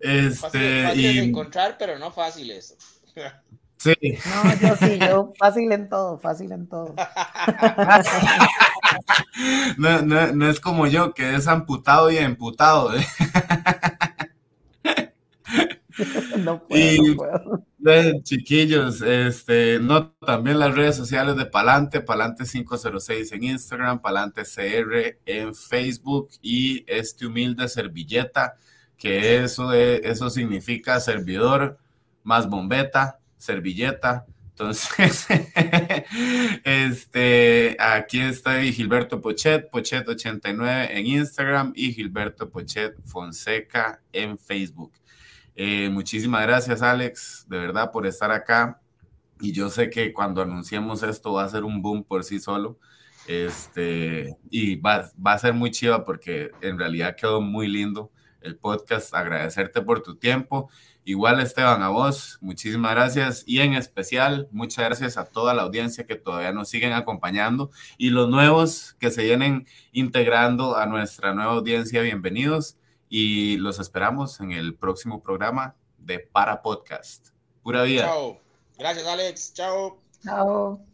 [0.00, 2.76] este, fáciles, de encontrar, pero no fáciles.
[3.82, 3.94] Sí.
[4.26, 6.94] No, yo sí, yo fácil en todo, fácil en todo.
[9.76, 12.94] No, no, no es como yo, que es amputado y emputado.
[12.94, 13.04] ¿eh?
[16.38, 23.44] no puedo, y, Chiquillos, este, no, también las redes sociales de Palante, Palante 506 en
[23.44, 28.54] Instagram, Palante CR en Facebook y este humilde servilleta,
[28.96, 31.78] que eso, eso significa servidor
[32.22, 34.24] más bombeta, servilleta.
[34.50, 35.26] Entonces,
[36.64, 44.92] este, aquí está Gilberto Pochet, Pochet89 en Instagram y Gilberto Pochet Fonseca en Facebook.
[45.56, 48.80] Eh, muchísimas gracias, Alex, de verdad, por estar acá.
[49.40, 52.78] Y yo sé que cuando anunciemos esto va a ser un boom por sí solo.
[53.26, 58.56] Este, y va, va a ser muy chiva porque en realidad quedó muy lindo el
[58.56, 59.14] podcast.
[59.14, 60.70] Agradecerte por tu tiempo.
[61.04, 63.42] Igual, Esteban, a vos, muchísimas gracias.
[63.44, 68.10] Y en especial, muchas gracias a toda la audiencia que todavía nos siguen acompañando y
[68.10, 72.02] los nuevos que se vienen integrando a nuestra nueva audiencia.
[72.02, 72.76] Bienvenidos
[73.08, 77.30] y los esperamos en el próximo programa de Para Podcast.
[77.64, 78.04] Pura vida.
[78.04, 78.40] Chao.
[78.78, 79.54] Gracias, Alex.
[79.54, 79.98] Chao.
[80.22, 80.91] Chao.